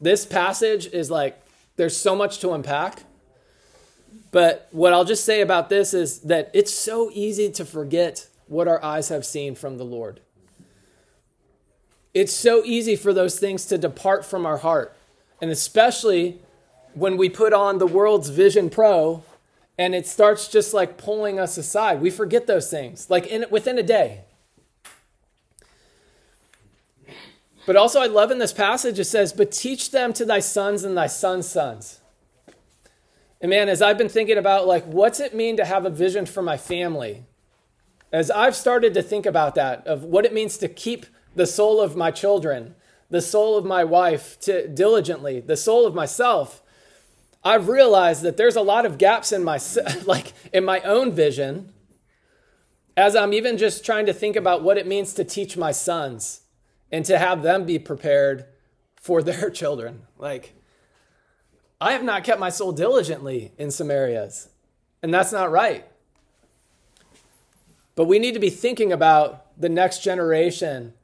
This 0.00 0.26
passage 0.26 0.86
is 0.86 1.10
like 1.10 1.43
there's 1.76 1.96
so 1.96 2.14
much 2.14 2.38
to 2.40 2.52
unpack. 2.52 3.04
But 4.30 4.68
what 4.72 4.92
I'll 4.92 5.04
just 5.04 5.24
say 5.24 5.40
about 5.40 5.68
this 5.68 5.94
is 5.94 6.20
that 6.20 6.50
it's 6.52 6.74
so 6.74 7.10
easy 7.12 7.50
to 7.52 7.64
forget 7.64 8.28
what 8.46 8.68
our 8.68 8.82
eyes 8.82 9.08
have 9.08 9.24
seen 9.24 9.54
from 9.54 9.78
the 9.78 9.84
Lord. 9.84 10.20
It's 12.12 12.32
so 12.32 12.62
easy 12.64 12.96
for 12.96 13.12
those 13.12 13.38
things 13.38 13.64
to 13.66 13.78
depart 13.78 14.24
from 14.24 14.44
our 14.46 14.58
heart. 14.58 14.96
And 15.40 15.50
especially 15.50 16.40
when 16.94 17.16
we 17.16 17.28
put 17.28 17.52
on 17.52 17.78
the 17.78 17.86
world's 17.86 18.28
Vision 18.28 18.70
Pro 18.70 19.22
and 19.76 19.94
it 19.94 20.06
starts 20.06 20.48
just 20.48 20.72
like 20.72 20.96
pulling 20.96 21.40
us 21.40 21.56
aside. 21.56 22.00
We 22.00 22.10
forget 22.10 22.46
those 22.46 22.70
things, 22.70 23.10
like 23.10 23.26
in, 23.26 23.46
within 23.50 23.78
a 23.78 23.82
day. 23.82 24.23
But 27.66 27.76
also, 27.76 28.00
I 28.00 28.06
love 28.06 28.30
in 28.30 28.38
this 28.38 28.52
passage, 28.52 28.98
it 28.98 29.04
says, 29.04 29.32
But 29.32 29.50
teach 29.50 29.90
them 29.90 30.12
to 30.14 30.24
thy 30.24 30.40
sons 30.40 30.84
and 30.84 30.96
thy 30.96 31.06
sons' 31.06 31.48
sons. 31.48 32.00
And 33.40 33.50
man, 33.50 33.68
as 33.68 33.82
I've 33.82 33.98
been 33.98 34.08
thinking 34.08 34.38
about, 34.38 34.66
like, 34.66 34.84
what's 34.84 35.20
it 35.20 35.34
mean 35.34 35.56
to 35.56 35.64
have 35.64 35.84
a 35.84 35.90
vision 35.90 36.26
for 36.26 36.42
my 36.42 36.56
family? 36.56 37.24
As 38.12 38.30
I've 38.30 38.54
started 38.54 38.94
to 38.94 39.02
think 39.02 39.26
about 39.26 39.54
that, 39.54 39.86
of 39.86 40.04
what 40.04 40.24
it 40.24 40.32
means 40.32 40.56
to 40.58 40.68
keep 40.68 41.06
the 41.34 41.46
soul 41.46 41.80
of 41.80 41.96
my 41.96 42.10
children, 42.10 42.74
the 43.10 43.20
soul 43.20 43.56
of 43.56 43.64
my 43.64 43.82
wife 43.84 44.38
to 44.40 44.68
diligently, 44.68 45.40
the 45.40 45.56
soul 45.56 45.86
of 45.86 45.94
myself, 45.94 46.62
I've 47.42 47.68
realized 47.68 48.22
that 48.22 48.36
there's 48.36 48.56
a 48.56 48.62
lot 48.62 48.86
of 48.86 48.98
gaps 48.98 49.32
in 49.32 49.44
my 49.44 49.58
like 50.06 50.32
in 50.52 50.64
my 50.64 50.80
own 50.80 51.12
vision 51.12 51.72
as 52.96 53.16
I'm 53.16 53.32
even 53.32 53.58
just 53.58 53.84
trying 53.84 54.06
to 54.06 54.14
think 54.14 54.36
about 54.36 54.62
what 54.62 54.78
it 54.78 54.86
means 54.86 55.12
to 55.14 55.24
teach 55.24 55.56
my 55.56 55.72
sons 55.72 56.43
and 56.94 57.04
to 57.04 57.18
have 57.18 57.42
them 57.42 57.64
be 57.64 57.76
prepared 57.76 58.44
for 58.94 59.20
their 59.20 59.50
children. 59.60 60.02
Like, 60.16 60.54
I 61.80 61.90
have 61.90 62.04
not 62.04 62.22
kept 62.22 62.38
my 62.38 62.50
soul 62.50 62.70
diligently 62.70 63.50
in 63.58 63.72
some 63.72 63.90
areas, 63.90 64.48
and 65.02 65.12
that's 65.12 65.32
not 65.32 65.50
right. 65.50 65.84
But 67.96 68.04
we 68.04 68.20
need 68.20 68.34
to 68.34 68.40
be 68.40 68.48
thinking 68.48 68.92
about 68.92 69.60
the 69.60 69.68
next 69.68 70.04
generation 70.04 70.94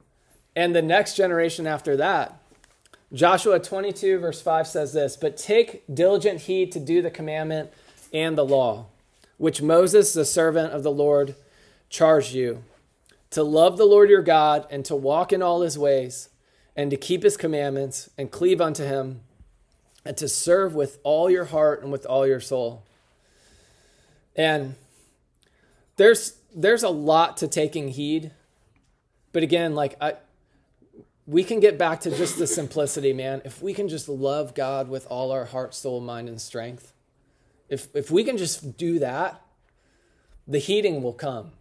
and 0.55 0.73
the 0.73 0.81
next 0.81 1.17
generation 1.17 1.67
after 1.67 1.97
that. 1.97 2.41
Joshua 3.11 3.59
22, 3.59 4.17
verse 4.19 4.41
5 4.41 4.67
says 4.67 4.93
this 4.93 5.17
But 5.17 5.35
take 5.35 5.83
diligent 5.93 6.39
heed 6.39 6.71
to 6.71 6.79
do 6.79 7.01
the 7.01 7.11
commandment 7.11 7.69
and 8.13 8.37
the 8.37 8.45
law, 8.45 8.85
which 9.37 9.61
Moses, 9.61 10.13
the 10.13 10.23
servant 10.23 10.71
of 10.71 10.83
the 10.83 10.91
Lord, 10.91 11.35
charged 11.89 12.31
you 12.31 12.63
to 13.31 13.43
love 13.43 13.77
the 13.77 13.85
Lord 13.85 14.09
your 14.09 14.21
God 14.21 14.67
and 14.69 14.85
to 14.85 14.95
walk 14.95 15.33
in 15.33 15.41
all 15.41 15.61
his 15.61 15.77
ways 15.77 16.29
and 16.75 16.91
to 16.91 16.97
keep 16.97 17.23
his 17.23 17.37
commandments 17.37 18.09
and 18.17 18.31
cleave 18.31 18.61
unto 18.61 18.83
him 18.83 19.21
and 20.05 20.15
to 20.17 20.27
serve 20.27 20.73
with 20.75 20.99
all 21.03 21.29
your 21.29 21.45
heart 21.45 21.81
and 21.81 21.91
with 21.91 22.05
all 22.05 22.27
your 22.27 22.39
soul. 22.39 22.83
And 24.35 24.75
there's 25.97 26.37
there's 26.53 26.83
a 26.83 26.89
lot 26.89 27.37
to 27.37 27.47
taking 27.47 27.89
heed. 27.89 28.31
But 29.31 29.43
again, 29.43 29.75
like 29.75 29.95
I 30.01 30.15
we 31.25 31.43
can 31.43 31.59
get 31.59 31.77
back 31.77 32.01
to 32.01 32.11
just 32.11 32.37
the 32.37 32.47
simplicity, 32.47 33.13
man. 33.13 33.41
If 33.45 33.61
we 33.61 33.73
can 33.73 33.87
just 33.87 34.09
love 34.09 34.53
God 34.53 34.89
with 34.89 35.07
all 35.09 35.31
our 35.31 35.45
heart, 35.45 35.73
soul, 35.73 36.01
mind, 36.01 36.27
and 36.27 36.41
strength, 36.41 36.93
if, 37.69 37.87
if 37.95 38.11
we 38.11 38.23
can 38.23 38.37
just 38.37 38.77
do 38.77 38.99
that, 38.99 39.41
the 40.45 40.59
heeding 40.59 41.01
will 41.01 41.13
come. 41.13 41.51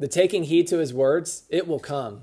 The 0.00 0.08
taking 0.08 0.44
heed 0.44 0.66
to 0.68 0.78
his 0.78 0.94
words, 0.94 1.44
it 1.50 1.68
will 1.68 1.78
come. 1.78 2.22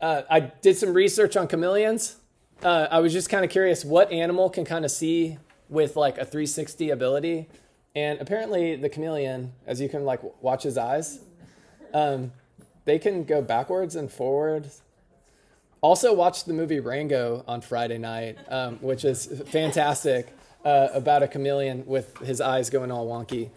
Uh, 0.00 0.22
I 0.30 0.38
did 0.38 0.76
some 0.76 0.94
research 0.94 1.36
on 1.36 1.48
chameleons. 1.48 2.16
Uh, 2.62 2.86
I 2.88 3.00
was 3.00 3.12
just 3.12 3.28
kind 3.28 3.44
of 3.44 3.50
curious 3.50 3.84
what 3.84 4.12
animal 4.12 4.48
can 4.48 4.64
kind 4.64 4.84
of 4.84 4.92
see 4.92 5.38
with 5.68 5.96
like 5.96 6.18
a 6.18 6.24
360 6.24 6.90
ability. 6.90 7.48
And 7.96 8.20
apparently, 8.20 8.76
the 8.76 8.88
chameleon, 8.88 9.52
as 9.66 9.80
you 9.80 9.88
can 9.88 10.04
like 10.04 10.20
watch 10.40 10.62
his 10.62 10.78
eyes, 10.78 11.18
um, 11.92 12.30
they 12.84 13.00
can 13.00 13.24
go 13.24 13.42
backwards 13.42 13.96
and 13.96 14.12
forwards. 14.12 14.82
Also, 15.80 16.14
watched 16.14 16.46
the 16.46 16.52
movie 16.52 16.78
Rango 16.78 17.42
on 17.48 17.60
Friday 17.60 17.98
night, 17.98 18.38
um, 18.50 18.76
which 18.76 19.04
is 19.04 19.42
fantastic 19.46 20.28
uh, 20.64 20.88
about 20.94 21.24
a 21.24 21.28
chameleon 21.28 21.84
with 21.86 22.16
his 22.18 22.40
eyes 22.40 22.70
going 22.70 22.92
all 22.92 23.08
wonky. 23.08 23.50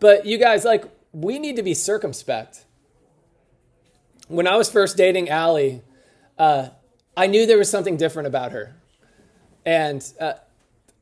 But 0.00 0.26
you 0.26 0.38
guys, 0.38 0.64
like, 0.64 0.84
we 1.22 1.38
need 1.38 1.56
to 1.56 1.62
be 1.62 1.74
circumspect. 1.74 2.64
When 4.28 4.46
I 4.46 4.56
was 4.56 4.70
first 4.70 4.96
dating 4.96 5.28
Allie, 5.28 5.82
uh, 6.38 6.68
I 7.16 7.26
knew 7.26 7.46
there 7.46 7.58
was 7.58 7.70
something 7.70 7.96
different 7.96 8.26
about 8.26 8.52
her. 8.52 8.76
And 9.64 10.04
uh, 10.20 10.34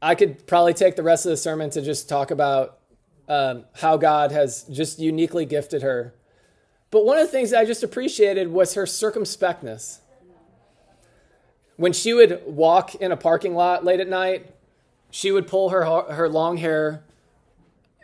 I 0.00 0.14
could 0.14 0.46
probably 0.46 0.74
take 0.74 0.96
the 0.96 1.02
rest 1.02 1.26
of 1.26 1.30
the 1.30 1.36
sermon 1.36 1.70
to 1.70 1.82
just 1.82 2.08
talk 2.08 2.30
about 2.30 2.78
um, 3.28 3.64
how 3.74 3.96
God 3.96 4.32
has 4.32 4.62
just 4.64 4.98
uniquely 4.98 5.44
gifted 5.44 5.82
her 5.82 6.14
but 6.90 7.04
one 7.04 7.18
of 7.18 7.26
the 7.26 7.30
things 7.30 7.52
I 7.52 7.64
just 7.64 7.82
appreciated 7.82 8.48
was 8.48 8.74
her 8.74 8.84
circumspectness. 8.84 9.98
When 11.76 11.92
she 11.92 12.14
would 12.14 12.42
walk 12.46 12.94
in 12.94 13.12
a 13.12 13.16
parking 13.16 13.54
lot 13.54 13.84
late 13.84 14.00
at 14.00 14.08
night, 14.08 14.54
she 15.10 15.30
would 15.30 15.46
pull 15.46 15.70
her, 15.70 15.84
her 15.84 16.28
long 16.28 16.56
hair 16.56 17.04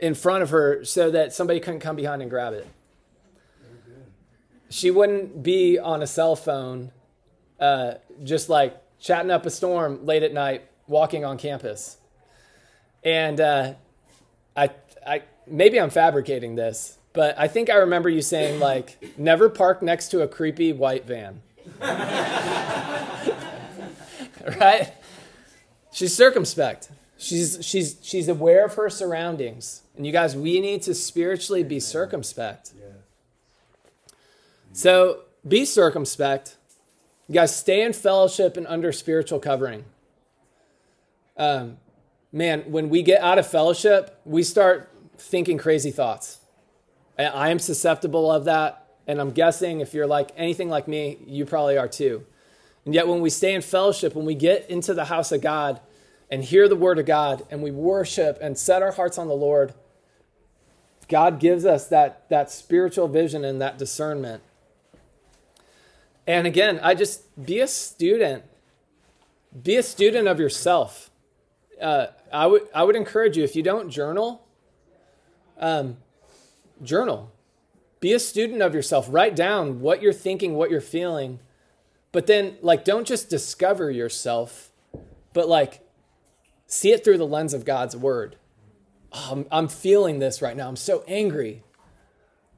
in 0.02 0.14
front 0.14 0.42
of 0.42 0.50
her 0.50 0.84
so 0.84 1.10
that 1.12 1.32
somebody 1.32 1.60
couldn't 1.60 1.78
come 1.78 1.94
behind 1.94 2.20
and 2.20 2.30
grab 2.30 2.52
it. 2.52 2.66
She 4.68 4.90
wouldn't 4.90 5.44
be 5.44 5.78
on 5.78 6.02
a 6.02 6.08
cell 6.08 6.34
phone, 6.34 6.90
uh, 7.60 7.94
just 8.24 8.48
like 8.48 8.76
chatting 8.98 9.30
up 9.30 9.46
a 9.46 9.50
storm 9.50 10.04
late 10.04 10.24
at 10.24 10.32
night, 10.34 10.68
walking 10.88 11.24
on 11.24 11.38
campus. 11.38 11.98
And 13.04 13.40
uh, 13.40 13.74
I, 14.56 14.70
I, 15.06 15.22
maybe 15.46 15.78
I'm 15.80 15.90
fabricating 15.90 16.56
this, 16.56 16.98
but 17.12 17.38
I 17.38 17.46
think 17.46 17.70
I 17.70 17.74
remember 17.74 18.08
you 18.08 18.22
saying 18.22 18.58
like, 18.58 19.16
never 19.16 19.48
park 19.48 19.82
next 19.82 20.08
to 20.08 20.22
a 20.22 20.28
creepy 20.28 20.72
white 20.72 21.06
van. 21.06 21.42
right? 24.60 24.92
She's 25.92 26.16
circumspect. 26.16 26.90
She's 27.22 27.58
she's 27.62 27.98
she's 28.02 28.26
aware 28.26 28.64
of 28.64 28.74
her 28.74 28.90
surroundings. 28.90 29.82
And 29.96 30.04
you 30.04 30.10
guys, 30.10 30.34
we 30.34 30.58
need 30.58 30.82
to 30.82 30.94
spiritually 30.94 31.62
be 31.62 31.78
circumspect. 31.78 32.72
So 34.72 35.20
be 35.46 35.64
circumspect. 35.64 36.56
You 37.28 37.34
guys, 37.34 37.54
stay 37.54 37.82
in 37.82 37.92
fellowship 37.92 38.56
and 38.56 38.66
under 38.66 38.90
spiritual 38.90 39.38
covering. 39.38 39.84
Um, 41.36 41.76
man, 42.32 42.62
when 42.62 42.88
we 42.88 43.02
get 43.02 43.22
out 43.22 43.38
of 43.38 43.46
fellowship, 43.46 44.20
we 44.24 44.42
start 44.42 44.90
thinking 45.16 45.58
crazy 45.58 45.92
thoughts. 45.92 46.40
I 47.16 47.50
am 47.50 47.60
susceptible 47.60 48.32
of 48.32 48.46
that. 48.46 48.84
And 49.06 49.20
I'm 49.20 49.30
guessing 49.30 49.80
if 49.80 49.94
you're 49.94 50.08
like 50.08 50.32
anything 50.36 50.68
like 50.68 50.88
me, 50.88 51.18
you 51.24 51.46
probably 51.46 51.78
are 51.78 51.88
too. 51.88 52.26
And 52.84 52.94
yet, 52.94 53.06
when 53.06 53.20
we 53.20 53.30
stay 53.30 53.54
in 53.54 53.62
fellowship, 53.62 54.16
when 54.16 54.26
we 54.26 54.34
get 54.34 54.68
into 54.68 54.92
the 54.92 55.04
house 55.04 55.30
of 55.30 55.40
God 55.40 55.80
and 56.32 56.42
hear 56.42 56.66
the 56.66 56.74
word 56.74 56.98
of 56.98 57.04
God 57.04 57.46
and 57.50 57.62
we 57.62 57.70
worship 57.70 58.38
and 58.40 58.56
set 58.56 58.82
our 58.82 58.92
hearts 58.92 59.18
on 59.18 59.28
the 59.28 59.34
Lord, 59.34 59.74
God 61.06 61.38
gives 61.38 61.66
us 61.66 61.86
that, 61.88 62.26
that 62.30 62.50
spiritual 62.50 63.06
vision 63.06 63.44
and 63.44 63.60
that 63.60 63.76
discernment. 63.76 64.42
And 66.26 66.46
again, 66.46 66.80
I 66.82 66.94
just 66.94 67.44
be 67.44 67.60
a 67.60 67.66
student. 67.68 68.44
Be 69.62 69.76
a 69.76 69.82
student 69.82 70.26
of 70.26 70.40
yourself. 70.40 71.10
Uh, 71.78 72.06
I 72.32 72.46
would 72.46 72.66
I 72.74 72.84
would 72.84 72.96
encourage 72.96 73.36
you 73.36 73.44
if 73.44 73.54
you 73.54 73.62
don't 73.62 73.90
journal, 73.90 74.46
um, 75.58 75.98
journal. 76.82 77.30
Be 78.00 78.14
a 78.14 78.18
student 78.18 78.62
of 78.62 78.72
yourself. 78.74 79.06
Write 79.10 79.36
down 79.36 79.80
what 79.80 80.00
you're 80.00 80.14
thinking, 80.14 80.54
what 80.54 80.70
you're 80.70 80.80
feeling. 80.80 81.40
But 82.10 82.26
then, 82.26 82.56
like, 82.62 82.84
don't 82.84 83.06
just 83.06 83.28
discover 83.28 83.90
yourself, 83.90 84.70
but 85.34 85.48
like, 85.48 85.81
see 86.72 86.90
it 86.90 87.04
through 87.04 87.18
the 87.18 87.26
lens 87.26 87.52
of 87.52 87.66
God's 87.66 87.94
word. 87.94 88.36
Oh, 89.12 89.28
I'm, 89.30 89.46
I'm 89.52 89.68
feeling 89.68 90.20
this 90.20 90.40
right 90.40 90.56
now. 90.56 90.68
I'm 90.68 90.76
so 90.76 91.04
angry. 91.06 91.62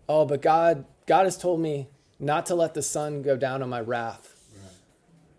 Oh, 0.09 0.25
but 0.25 0.41
God, 0.41 0.85
God 1.07 1.25
has 1.25 1.37
told 1.37 1.61
me 1.61 1.89
not 2.21 2.47
to 2.47 2.55
let 2.55 2.75
the 2.75 2.83
sun 2.83 3.23
go 3.23 3.37
down 3.37 3.61
on 3.61 3.69
my 3.69 3.81
wrath. 3.81 4.31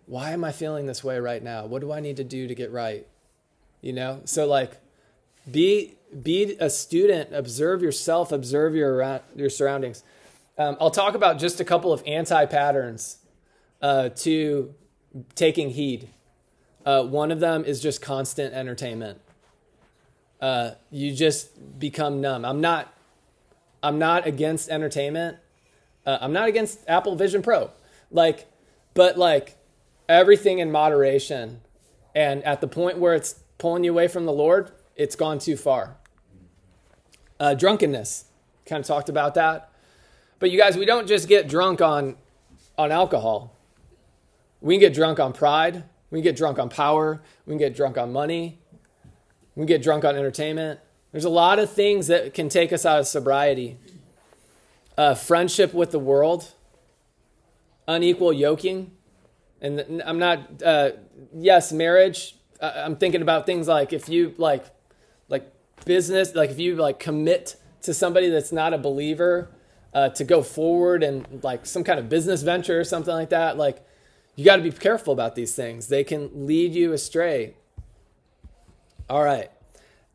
Why 0.04 0.30
am 0.30 0.44
I 0.44 0.52
feeling 0.52 0.86
this 0.86 1.02
way 1.02 1.18
right 1.18 1.42
now? 1.42 1.66
What 1.66 1.80
do 1.80 1.90
I 1.90 2.00
need 2.00 2.18
to 2.18 2.24
do 2.24 2.46
to 2.46 2.54
get 2.54 2.70
right? 2.70 3.06
You 3.80 3.92
know? 3.92 4.20
So, 4.24 4.46
like, 4.46 4.72
be 5.50 5.94
be 6.22 6.56
a 6.60 6.70
student, 6.70 7.30
observe 7.32 7.82
yourself, 7.82 8.30
observe 8.30 8.74
your, 8.74 9.20
your 9.34 9.50
surroundings. 9.50 10.04
Um, 10.56 10.76
I'll 10.80 10.90
talk 10.90 11.14
about 11.14 11.38
just 11.38 11.60
a 11.60 11.64
couple 11.64 11.92
of 11.92 12.02
anti 12.06 12.46
patterns 12.46 13.18
uh, 13.82 14.10
to 14.10 14.74
taking 15.34 15.70
heed. 15.70 16.10
Uh, 16.86 17.02
one 17.02 17.32
of 17.32 17.40
them 17.40 17.64
is 17.64 17.82
just 17.82 18.00
constant 18.00 18.54
entertainment. 18.54 19.20
Uh, 20.40 20.70
you 20.90 21.12
just 21.12 21.78
become 21.78 22.20
numb. 22.20 22.44
I'm 22.44 22.60
not. 22.60 22.92
I'm 23.82 23.98
not 23.98 24.26
against 24.26 24.68
entertainment. 24.68 25.38
Uh, 26.06 26.18
I'm 26.20 26.32
not 26.32 26.48
against 26.48 26.78
Apple 26.88 27.16
Vision 27.16 27.42
Pro. 27.42 27.70
Like, 28.10 28.46
but 28.94 29.18
like 29.18 29.56
everything 30.08 30.60
in 30.60 30.70
moderation. 30.70 31.60
And 32.14 32.42
at 32.44 32.60
the 32.60 32.68
point 32.68 32.98
where 32.98 33.14
it's 33.14 33.40
pulling 33.58 33.84
you 33.84 33.90
away 33.90 34.08
from 34.08 34.24
the 34.24 34.32
Lord, 34.32 34.70
it's 34.94 35.16
gone 35.16 35.38
too 35.38 35.56
far. 35.56 35.96
Uh, 37.38 37.54
drunkenness, 37.54 38.24
kind 38.64 38.80
of 38.80 38.86
talked 38.86 39.08
about 39.08 39.34
that. 39.34 39.70
But 40.38 40.50
you 40.50 40.58
guys, 40.58 40.76
we 40.76 40.86
don't 40.86 41.06
just 41.06 41.28
get 41.28 41.48
drunk 41.48 41.80
on, 41.80 42.16
on 42.78 42.92
alcohol. 42.92 43.54
We 44.60 44.74
can 44.74 44.80
get 44.80 44.94
drunk 44.94 45.20
on 45.20 45.32
pride. 45.32 45.84
We 46.16 46.22
can 46.22 46.30
get 46.30 46.36
drunk 46.36 46.58
on 46.58 46.70
power. 46.70 47.20
We 47.44 47.50
can 47.50 47.58
get 47.58 47.76
drunk 47.76 47.98
on 47.98 48.10
money. 48.10 48.58
We 49.54 49.60
can 49.60 49.66
get 49.66 49.82
drunk 49.82 50.02
on 50.02 50.16
entertainment. 50.16 50.80
There's 51.12 51.26
a 51.26 51.28
lot 51.28 51.58
of 51.58 51.70
things 51.70 52.06
that 52.06 52.32
can 52.32 52.48
take 52.48 52.72
us 52.72 52.86
out 52.86 53.00
of 53.00 53.06
sobriety. 53.06 53.76
Uh, 54.96 55.14
friendship 55.14 55.74
with 55.74 55.90
the 55.90 55.98
world, 55.98 56.54
unequal 57.86 58.32
yoking. 58.32 58.92
And 59.60 60.02
I'm 60.06 60.18
not, 60.18 60.62
uh, 60.62 60.92
yes, 61.34 61.70
marriage. 61.70 62.34
I'm 62.62 62.96
thinking 62.96 63.20
about 63.20 63.44
things 63.44 63.68
like 63.68 63.92
if 63.92 64.08
you 64.08 64.34
like 64.38 64.64
like 65.28 65.52
business, 65.84 66.34
like 66.34 66.48
if 66.48 66.58
you 66.58 66.76
like 66.76 66.98
commit 66.98 67.56
to 67.82 67.92
somebody 67.92 68.30
that's 68.30 68.52
not 68.52 68.72
a 68.72 68.78
believer 68.78 69.50
uh, 69.92 70.08
to 70.08 70.24
go 70.24 70.42
forward 70.42 71.02
and 71.02 71.26
like 71.44 71.66
some 71.66 71.84
kind 71.84 71.98
of 71.98 72.08
business 72.08 72.42
venture 72.42 72.80
or 72.80 72.84
something 72.84 73.12
like 73.12 73.28
that, 73.28 73.58
like 73.58 73.86
you 74.36 74.44
got 74.44 74.56
to 74.56 74.62
be 74.62 74.70
careful 74.70 75.12
about 75.12 75.34
these 75.34 75.54
things. 75.54 75.88
They 75.88 76.04
can 76.04 76.46
lead 76.46 76.74
you 76.74 76.92
astray. 76.92 77.54
All 79.08 79.24
right. 79.24 79.50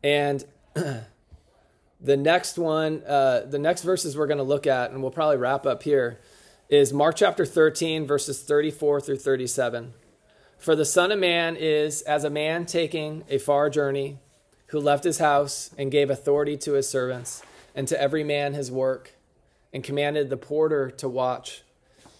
And 0.02 0.44
the 0.74 2.16
next 2.16 2.56
one, 2.56 3.02
uh, 3.04 3.40
the 3.40 3.58
next 3.58 3.82
verses 3.82 4.16
we're 4.16 4.28
going 4.28 4.38
to 4.38 4.44
look 4.44 4.66
at, 4.66 4.92
and 4.92 5.02
we'll 5.02 5.10
probably 5.10 5.36
wrap 5.36 5.66
up 5.66 5.82
here, 5.82 6.20
is 6.68 6.92
Mark 6.92 7.16
chapter 7.16 7.44
13, 7.44 8.06
verses 8.06 8.40
34 8.40 9.00
through 9.00 9.18
37. 9.18 9.92
For 10.56 10.76
the 10.76 10.84
Son 10.84 11.10
of 11.10 11.18
Man 11.18 11.56
is 11.56 12.02
as 12.02 12.22
a 12.22 12.30
man 12.30 12.64
taking 12.64 13.24
a 13.28 13.38
far 13.38 13.68
journey 13.68 14.18
who 14.68 14.78
left 14.78 15.02
his 15.02 15.18
house 15.18 15.70
and 15.76 15.90
gave 15.90 16.08
authority 16.08 16.56
to 16.58 16.74
his 16.74 16.88
servants 16.88 17.42
and 17.74 17.88
to 17.88 18.00
every 18.00 18.22
man 18.22 18.54
his 18.54 18.70
work, 18.70 19.12
and 19.72 19.82
commanded 19.82 20.30
the 20.30 20.36
porter 20.36 20.90
to 20.90 21.08
watch. 21.08 21.62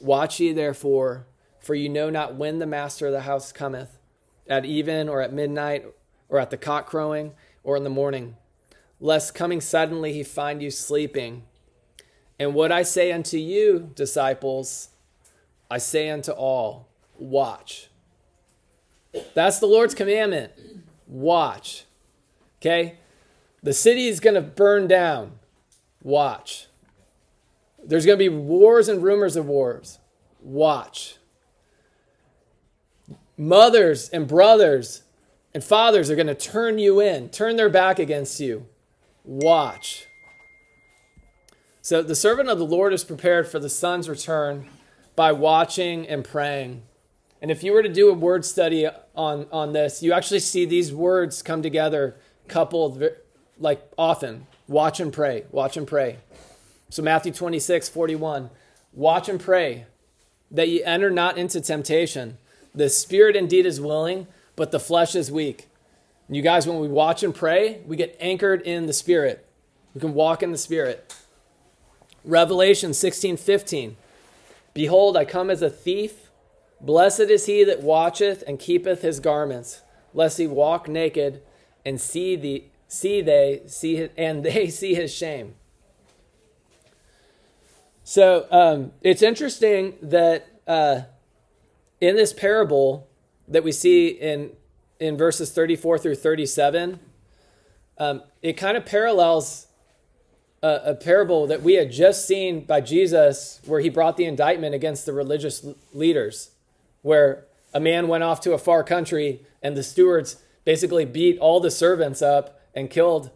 Watch 0.01 0.41
ye 0.41 0.53
therefore, 0.53 1.27
for 1.63 1.75
you 1.75 1.89
know 1.89 2.11
not 2.11 2.35
when 2.35 2.59
the 2.59 2.67
master 2.67 3.07
of 3.07 3.13
the 3.13 3.23
house 3.23 3.53
cometh, 3.53 3.99
at 4.49 4.65
even 4.65 5.09
or 5.09 5.23
at 5.23 5.33
midnight, 5.33 5.87
or 6.29 6.39
at 6.39 6.51
the 6.51 6.57
cock 6.57 6.87
crowing, 6.87 7.33
or 7.63 7.77
in 7.77 7.85
the 7.85 7.91
morning, 7.91 8.37
lest 9.01 9.35
coming 9.35 9.61
suddenly 9.61 10.13
he 10.13 10.23
find 10.23 10.63
you 10.63 10.71
sleeping. 10.71 11.45
And 12.39 12.55
what 12.55 12.73
I 12.73 12.83
say 12.83 13.13
unto 13.13 13.37
you, 13.37 13.91
disciples, 13.95 14.89
I 15.71 15.79
say 15.79 16.11
unto 16.11 16.33
all, 16.33 16.89
watch. 17.17 17.89
That's 19.35 19.61
the 19.61 19.67
Lord's 19.67 19.95
commandment. 19.95 20.53
Watch. 21.07 21.85
Okay? 22.61 22.99
The 23.63 23.73
city 23.73 24.09
is 24.09 24.19
going 24.19 24.35
to 24.35 24.41
burn 24.41 24.89
down. 24.89 25.39
Watch. 26.03 26.67
There's 27.85 28.07
going 28.07 28.19
to 28.19 28.25
be 28.25 28.29
wars 28.29 28.89
and 28.89 29.03
rumors 29.03 29.37
of 29.37 29.47
wars. 29.47 29.99
watch. 30.41 31.17
Mothers 33.43 34.09
and 34.11 34.29
brothers 34.29 35.03
and 35.53 35.65
fathers 35.65 36.09
are 36.09 36.15
going 36.15 36.29
to 36.29 36.35
turn 36.35 36.79
you 36.79 37.01
in, 37.01 37.29
turn 37.29 37.57
their 37.57 37.69
back 37.69 37.99
against 37.99 38.39
you. 38.39 38.67
Watch. 39.25 40.07
So 41.81 42.05
the 42.05 42.15
servant 42.15 42.49
of 42.49 42.61
the 42.61 42.65
Lord 42.65 42.93
is 42.93 43.03
prepared 43.03 43.49
for 43.49 43.59
the 43.59 43.69
son's 43.69 44.09
return 44.09 44.69
by 45.17 45.33
watching 45.33 46.07
and 46.07 46.25
praying. 46.25 46.83
And 47.41 47.51
if 47.51 47.65
you 47.65 47.73
were 47.73 47.83
to 47.83 47.93
do 47.93 48.09
a 48.11 48.15
word 48.15 48.45
study 48.45 48.87
on, 49.17 49.47
on 49.51 49.73
this, 49.73 50.05
you 50.05 50.13
actually 50.13 50.39
see 50.39 50.65
these 50.65 50.95
words 50.95 51.43
come 51.43 51.63
together 51.63 52.15
coupled 52.47 53.03
like 53.59 53.83
often. 53.99 54.47
Watch 54.69 55.01
and 55.01 55.13
pray, 55.13 55.47
watch 55.51 55.77
and 55.77 55.89
pray. 55.89 56.19
So 56.91 57.03
Matthew 57.03 57.33
26, 57.33 57.89
41. 57.89 58.51
Watch 58.93 59.29
and 59.29 59.41
pray 59.41 59.87
that 60.53 60.69
ye 60.69 60.85
enter 60.85 61.11
not 61.11 61.37
into 61.37 61.61
temptation. 61.61 62.39
The 62.75 62.89
spirit 62.89 63.37
indeed 63.37 63.67
is 63.67 63.81
willing, 63.81 64.27
but 64.57 64.71
the 64.71 64.81
flesh 64.81 65.15
is 65.15 65.31
weak. 65.31 65.69
And 66.29 66.37
you 66.37 66.43
guys, 66.43 66.67
when 66.67 66.79
we 66.79 66.89
watch 66.89 67.23
and 67.23 67.35
pray, 67.35 67.81
we 67.87 67.97
get 67.97 68.17
anchored 68.21 68.63
in 68.63 68.87
the 68.87 68.93
spirit. 68.93 69.47
We 69.95 70.01
can 70.01 70.15
walk 70.15 70.43
in 70.43 70.53
the 70.53 70.59
spirit. 70.59 71.15
Revelation 72.25 72.95
16, 72.95 73.37
15. 73.37 73.97
Behold, 74.75 75.17
I 75.17 75.25
come 75.25 75.51
as 75.51 75.61
a 75.61 75.69
thief. 75.69 76.31
Blessed 76.81 77.21
is 77.21 77.47
he 77.47 77.65
that 77.65 77.83
watcheth 77.83 78.43
and 78.47 78.59
keepeth 78.59 79.03
his 79.03 79.21
garments, 79.21 79.83
lest 80.15 80.39
he 80.39 80.47
walk 80.47 80.89
naked 80.89 81.43
and 81.85 82.01
see 82.01 82.37
the 82.37 82.65
see 82.89 83.21
they 83.21 83.63
see 83.67 84.09
and 84.17 84.45
they 84.45 84.69
see 84.69 84.95
his 84.95 85.13
shame. 85.13 85.55
So 88.05 88.47
um, 88.51 88.93
it's 89.01 89.23
interesting 89.23 89.95
that 90.03 90.49
uh, 90.67 91.03
in 92.03 92.17
this 92.17 92.33
parable 92.33 93.09
that 93.47 93.63
we 93.63 93.71
see 93.71 94.09
in 94.09 94.51
in 94.99 95.17
verses 95.17 95.51
34 95.53 95.99
through 95.99 96.15
37, 96.15 97.01
um, 97.99 98.23
it 98.41 98.53
kind 98.55 98.77
of 98.77 98.85
parallels 98.85 99.67
a, 100.63 100.81
a, 100.85 100.95
parable 100.95 101.49
that 101.49 101.61
we 101.61 101.75
had 101.75 101.91
just 101.91 102.27
seen 102.27 102.65
by 102.65 102.81
Jesus, 102.81 103.61
where 103.65 103.81
he 103.81 103.89
brought 103.89 104.17
the 104.17 104.25
indictment 104.25 104.77
against 104.77 105.07
the 105.07 105.13
religious 105.13 105.67
leaders, 105.93 106.53
where 107.03 107.47
a 107.75 107.81
man 107.81 108.07
went 108.07 108.23
off 108.23 108.41
to 108.43 108.53
a 108.53 108.59
far 108.59 108.85
country 108.85 109.45
and 109.61 109.77
the 109.77 109.83
stewards 109.83 110.37
basically 110.65 111.05
beat 111.05 111.37
all 111.39 111.59
the 111.59 111.71
servants 111.71 112.23
up 112.23 112.61
and 112.77 112.91
killed 112.91 113.31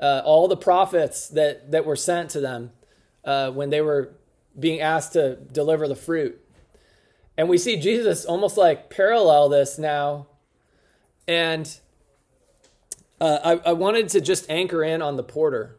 uh, 0.00 0.22
all 0.24 0.48
the 0.48 0.56
prophets 0.56 1.28
that, 1.28 1.70
that 1.70 1.84
were 1.84 1.96
sent 1.96 2.30
to 2.30 2.40
them 2.40 2.70
uh, 3.26 3.50
when 3.50 3.68
they 3.68 3.82
were 3.82 4.14
being 4.58 4.80
asked 4.80 5.12
to 5.12 5.36
deliver 5.36 5.86
the 5.86 5.96
fruit. 5.96 6.42
And 7.40 7.48
we 7.48 7.56
see 7.56 7.76
Jesus 7.76 8.26
almost 8.26 8.58
like 8.58 8.90
parallel 8.90 9.48
this 9.48 9.78
now. 9.78 10.26
And 11.26 11.74
uh, 13.18 13.38
I, 13.42 13.70
I 13.70 13.72
wanted 13.72 14.10
to 14.10 14.20
just 14.20 14.50
anchor 14.50 14.84
in 14.84 15.00
on 15.00 15.16
the 15.16 15.22
porter 15.22 15.78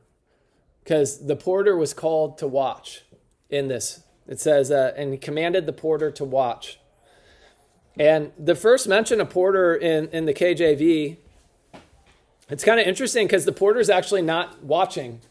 because 0.84 1.28
the 1.28 1.36
porter 1.36 1.78
was 1.78 1.94
called 1.94 2.40
to 2.40 2.48
watch 2.48 3.04
in 3.52 3.68
this. 3.68 4.02
It 4.28 4.40
says, 4.40 4.72
uh, 4.72 4.96
and 4.98 5.12
he 5.12 5.20
commanded 5.20 5.68
the 5.68 5.72
porter 5.72 6.10
to 6.10 6.26
watch. 6.26 6.80
And 7.96 8.32
the 8.40 8.56
first 8.56 8.88
mention 8.88 9.22
of 9.22 9.30
porter 9.30 9.76
in, 9.76 10.08
in 10.08 10.26
the 10.26 10.34
KJV 10.34 11.18
it's 12.50 12.64
kind 12.64 12.80
of 12.80 12.88
interesting 12.88 13.28
because 13.28 13.46
the 13.46 13.52
porter's 13.52 13.92
actually 13.92 14.24
not 14.24 14.64
watching, 14.64 15.22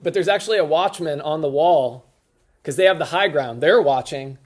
but 0.00 0.14
there's 0.14 0.26
actually 0.26 0.56
a 0.56 0.64
watchman 0.64 1.20
on 1.20 1.42
the 1.42 1.50
wall 1.50 2.06
because 2.62 2.76
they 2.76 2.86
have 2.86 2.98
the 2.98 3.04
high 3.04 3.28
ground. 3.28 3.60
They're 3.62 3.82
watching. 3.82 4.38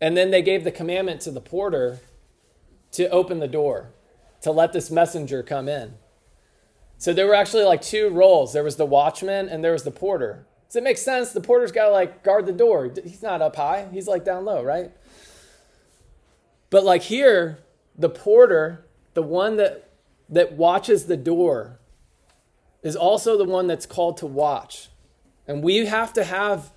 And 0.00 0.16
then 0.16 0.30
they 0.30 0.42
gave 0.42 0.64
the 0.64 0.72
commandment 0.72 1.20
to 1.22 1.30
the 1.30 1.40
porter 1.40 2.00
to 2.92 3.08
open 3.08 3.38
the 3.38 3.48
door, 3.48 3.90
to 4.42 4.50
let 4.50 4.72
this 4.72 4.90
messenger 4.90 5.42
come 5.42 5.68
in. 5.68 5.94
So 6.98 7.12
there 7.12 7.26
were 7.26 7.34
actually 7.34 7.64
like 7.64 7.82
two 7.82 8.08
roles 8.08 8.52
there 8.52 8.64
was 8.64 8.76
the 8.76 8.86
watchman 8.86 9.48
and 9.48 9.62
there 9.62 9.72
was 9.72 9.84
the 9.84 9.90
porter. 9.90 10.46
Does 10.68 10.76
it 10.76 10.82
make 10.82 10.98
sense? 10.98 11.32
The 11.32 11.40
porter's 11.40 11.72
got 11.72 11.86
to 11.86 11.92
like 11.92 12.22
guard 12.22 12.46
the 12.46 12.52
door. 12.52 12.90
He's 13.04 13.22
not 13.22 13.42
up 13.42 13.56
high, 13.56 13.88
he's 13.92 14.08
like 14.08 14.24
down 14.24 14.44
low, 14.44 14.62
right? 14.62 14.90
But 16.70 16.84
like 16.84 17.02
here, 17.02 17.58
the 17.96 18.08
porter, 18.08 18.84
the 19.14 19.22
one 19.22 19.56
that 19.56 19.90
that 20.28 20.52
watches 20.52 21.06
the 21.06 21.16
door 21.16 21.78
is 22.82 22.96
also 22.96 23.36
the 23.36 23.44
one 23.44 23.66
that's 23.66 23.86
called 23.86 24.16
to 24.18 24.26
watch. 24.26 24.88
And 25.46 25.62
we 25.62 25.86
have 25.86 26.12
to 26.14 26.24
have 26.24 26.72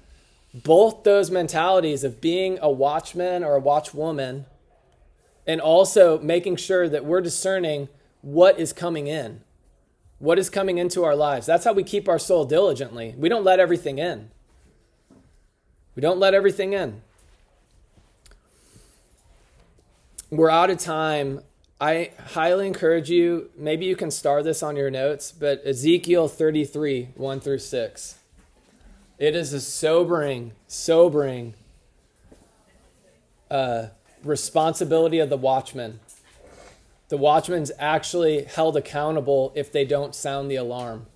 both 0.53 1.03
those 1.03 1.29
mentalities 1.29 2.03
of 2.03 2.21
being 2.21 2.57
a 2.61 2.69
watchman 2.69 3.43
or 3.43 3.55
a 3.55 3.61
watchwoman 3.61 4.45
and 5.45 5.61
also 5.61 6.19
making 6.19 6.55
sure 6.55 6.89
that 6.89 7.05
we're 7.05 7.21
discerning 7.21 7.87
what 8.21 8.59
is 8.59 8.73
coming 8.73 9.07
in. 9.07 9.41
What 10.17 10.37
is 10.37 10.49
coming 10.49 10.77
into 10.77 11.03
our 11.03 11.15
lives? 11.15 11.45
That's 11.45 11.63
how 11.63 11.73
we 11.73 11.83
keep 11.83 12.09
our 12.09 12.19
soul 12.19 12.45
diligently. 12.45 13.15
We 13.17 13.29
don't 13.29 13.43
let 13.43 13.59
everything 13.59 13.99
in. 13.99 14.31
We 15.95 16.01
don't 16.01 16.19
let 16.19 16.33
everything 16.33 16.73
in. 16.73 17.01
We're 20.29 20.49
out 20.49 20.69
of 20.69 20.77
time. 20.77 21.41
I 21.81 22.11
highly 22.33 22.67
encourage 22.67 23.09
you, 23.09 23.49
maybe 23.57 23.85
you 23.85 23.95
can 23.95 24.11
star 24.11 24.43
this 24.43 24.61
on 24.61 24.75
your 24.75 24.91
notes, 24.91 25.31
but 25.31 25.65
Ezekiel 25.65 26.27
33, 26.27 27.09
1 27.15 27.39
through 27.39 27.59
6. 27.59 28.18
It 29.19 29.35
is 29.35 29.51
a 29.51 29.59
sobering, 29.59 30.53
sobering 30.65 31.53
uh, 33.51 33.87
responsibility 34.23 35.19
of 35.19 35.29
the 35.29 35.35
watchman. 35.35 35.99
The 37.09 37.17
watchman's 37.17 37.69
actually 37.77 38.43
held 38.43 38.77
accountable 38.77 39.51
if 39.55 39.73
they 39.73 39.83
don't 39.83 40.15
sound 40.15 40.49
the 40.49 40.55
alarm. 40.55 41.07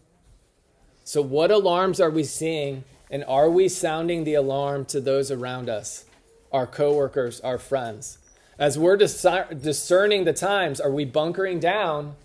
So, 1.05 1.21
what 1.21 1.49
alarms 1.49 2.01
are 2.01 2.09
we 2.09 2.25
seeing, 2.25 2.83
and 3.09 3.23
are 3.23 3.49
we 3.49 3.69
sounding 3.69 4.25
the 4.25 4.33
alarm 4.33 4.83
to 4.85 4.99
those 4.99 5.31
around 5.31 5.69
us, 5.69 6.03
our 6.51 6.67
coworkers, 6.67 7.39
our 7.39 7.57
friends? 7.57 8.17
As 8.59 8.77
we're 8.77 8.97
discerning 8.97 10.25
the 10.25 10.33
times, 10.33 10.81
are 10.81 10.91
we 10.91 11.05
bunkering 11.05 11.61
down? 11.61 12.15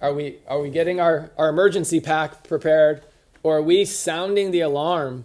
Are 0.00 0.14
we, 0.14 0.38
are 0.46 0.60
we 0.60 0.70
getting 0.70 1.00
our, 1.00 1.32
our 1.36 1.50
emergency 1.50 2.00
pack 2.00 2.44
prepared? 2.44 3.02
Or 3.42 3.58
are 3.58 3.62
we 3.62 3.84
sounding 3.84 4.50
the 4.50 4.60
alarm 4.60 5.24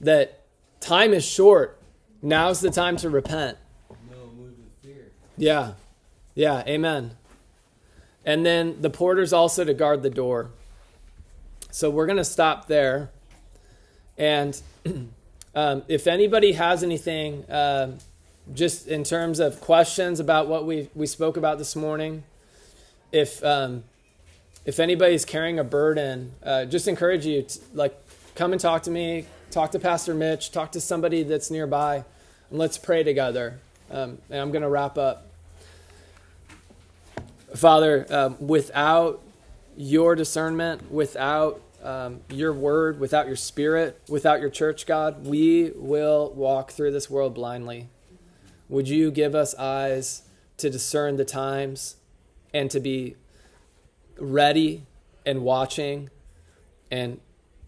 that 0.00 0.40
time 0.80 1.12
is 1.12 1.24
short? 1.24 1.80
Now's 2.22 2.60
the 2.60 2.70
time 2.70 2.96
to 2.98 3.10
repent. 3.10 3.58
No, 4.10 4.26
move 4.36 4.54
with 4.58 4.72
fear. 4.82 5.12
Yeah. 5.36 5.72
Yeah. 6.34 6.62
Amen. 6.66 7.12
And 8.24 8.44
then 8.44 8.80
the 8.80 8.90
porter's 8.90 9.32
also 9.32 9.64
to 9.64 9.74
guard 9.74 10.02
the 10.02 10.10
door. 10.10 10.50
So 11.70 11.90
we're 11.90 12.06
going 12.06 12.18
to 12.18 12.24
stop 12.24 12.66
there. 12.66 13.10
And 14.16 14.60
um, 15.54 15.82
if 15.88 16.06
anybody 16.06 16.52
has 16.52 16.82
anything, 16.82 17.44
um, 17.50 17.98
just 18.52 18.86
in 18.86 19.04
terms 19.04 19.40
of 19.40 19.60
questions 19.60 20.20
about 20.20 20.48
what 20.48 20.66
we, 20.66 20.88
we 20.94 21.06
spoke 21.06 21.36
about 21.36 21.58
this 21.58 21.74
morning, 21.74 22.24
if 23.12 23.42
um, 23.44 23.84
if 24.64 24.80
anybody's 24.80 25.24
carrying 25.24 25.58
a 25.58 25.64
burden, 25.64 26.32
uh, 26.42 26.64
just 26.64 26.88
encourage 26.88 27.26
you 27.26 27.42
to 27.42 27.58
like 27.74 27.96
come 28.34 28.52
and 28.52 28.60
talk 28.60 28.82
to 28.84 28.90
me, 28.90 29.26
talk 29.50 29.70
to 29.72 29.78
Pastor 29.78 30.14
Mitch, 30.14 30.50
talk 30.50 30.72
to 30.72 30.80
somebody 30.80 31.22
that's 31.22 31.50
nearby, 31.50 32.04
and 32.50 32.58
let's 32.58 32.78
pray 32.78 33.02
together. 33.02 33.58
Um, 33.90 34.18
and 34.30 34.40
I'm 34.40 34.50
going 34.50 34.62
to 34.62 34.68
wrap 34.68 34.96
up. 34.96 35.26
Father, 37.54 38.06
um, 38.10 38.36
without 38.40 39.22
your 39.76 40.14
discernment, 40.14 40.90
without 40.90 41.60
um, 41.82 42.20
your 42.30 42.52
word, 42.52 42.98
without 42.98 43.26
your 43.26 43.36
spirit, 43.36 44.00
without 44.08 44.40
your 44.40 44.50
church, 44.50 44.86
God, 44.86 45.26
we 45.26 45.70
will 45.76 46.32
walk 46.34 46.72
through 46.72 46.92
this 46.92 47.10
world 47.10 47.34
blindly. 47.34 47.88
Would 48.68 48.88
you 48.88 49.10
give 49.10 49.34
us 49.34 49.54
eyes 49.54 50.22
to 50.56 50.70
discern 50.70 51.16
the 51.16 51.24
times 51.24 51.96
and 52.52 52.70
to 52.70 52.80
be 52.80 53.16
ready 54.18 54.86
and 55.26 55.42
watching 55.42 56.10
and 56.90 57.20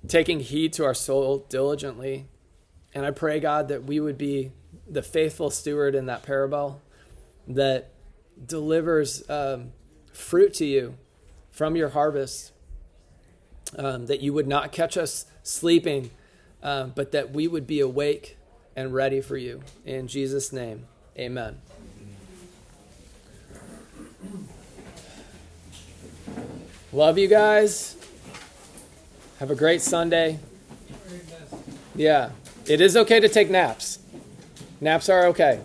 taking 0.09 0.41
heed 0.41 0.73
to 0.75 0.85
our 0.85 0.95
soul 0.95 1.47
diligently? 1.49 2.27
And 2.95 3.05
I 3.05 3.11
pray, 3.11 3.41
God, 3.41 3.69
that 3.69 3.85
we 3.85 4.01
would 4.01 4.19
be 4.19 4.53
the 4.89 5.03
faithful 5.03 5.51
steward 5.51 5.95
in 5.95 6.07
that 6.07 6.23
parable 6.23 6.81
that 7.49 7.91
delivers 8.45 9.29
um, 9.29 9.73
fruit 10.13 10.55
to 10.55 10.65
you 10.65 10.97
from 11.51 11.77
your 11.77 11.91
harvest. 11.91 12.53
Um, 13.77 14.07
that 14.07 14.21
you 14.21 14.33
would 14.33 14.47
not 14.47 14.71
catch 14.71 14.97
us 14.97 15.27
sleeping, 15.43 16.11
um, 16.63 16.93
but 16.95 17.11
that 17.13 17.33
we 17.33 17.49
would 17.49 17.67
be 17.67 17.81
awake 17.81 18.39
and 18.77 18.95
ready 18.95 19.21
for 19.21 19.37
you. 19.37 19.63
In 19.85 20.07
Jesus' 20.07 20.53
name, 20.53 20.87
amen. 21.19 21.61
Love 26.97 27.19
you 27.19 27.29
guys. 27.29 27.95
Have 29.39 29.51
a 29.51 29.55
great 29.55 29.83
Sunday. 29.83 30.39
Yeah, 31.95 32.31
it 32.65 32.81
is 32.81 32.97
okay 32.97 33.21
to 33.21 33.29
take 33.29 33.51
naps. 33.51 33.99
Naps 34.81 35.11
are 35.11 35.27
okay. 35.27 35.61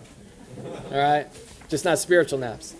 All 0.90 0.98
right? 0.98 1.26
Just 1.70 1.86
not 1.86 1.98
spiritual 1.98 2.38
naps. 2.38 2.74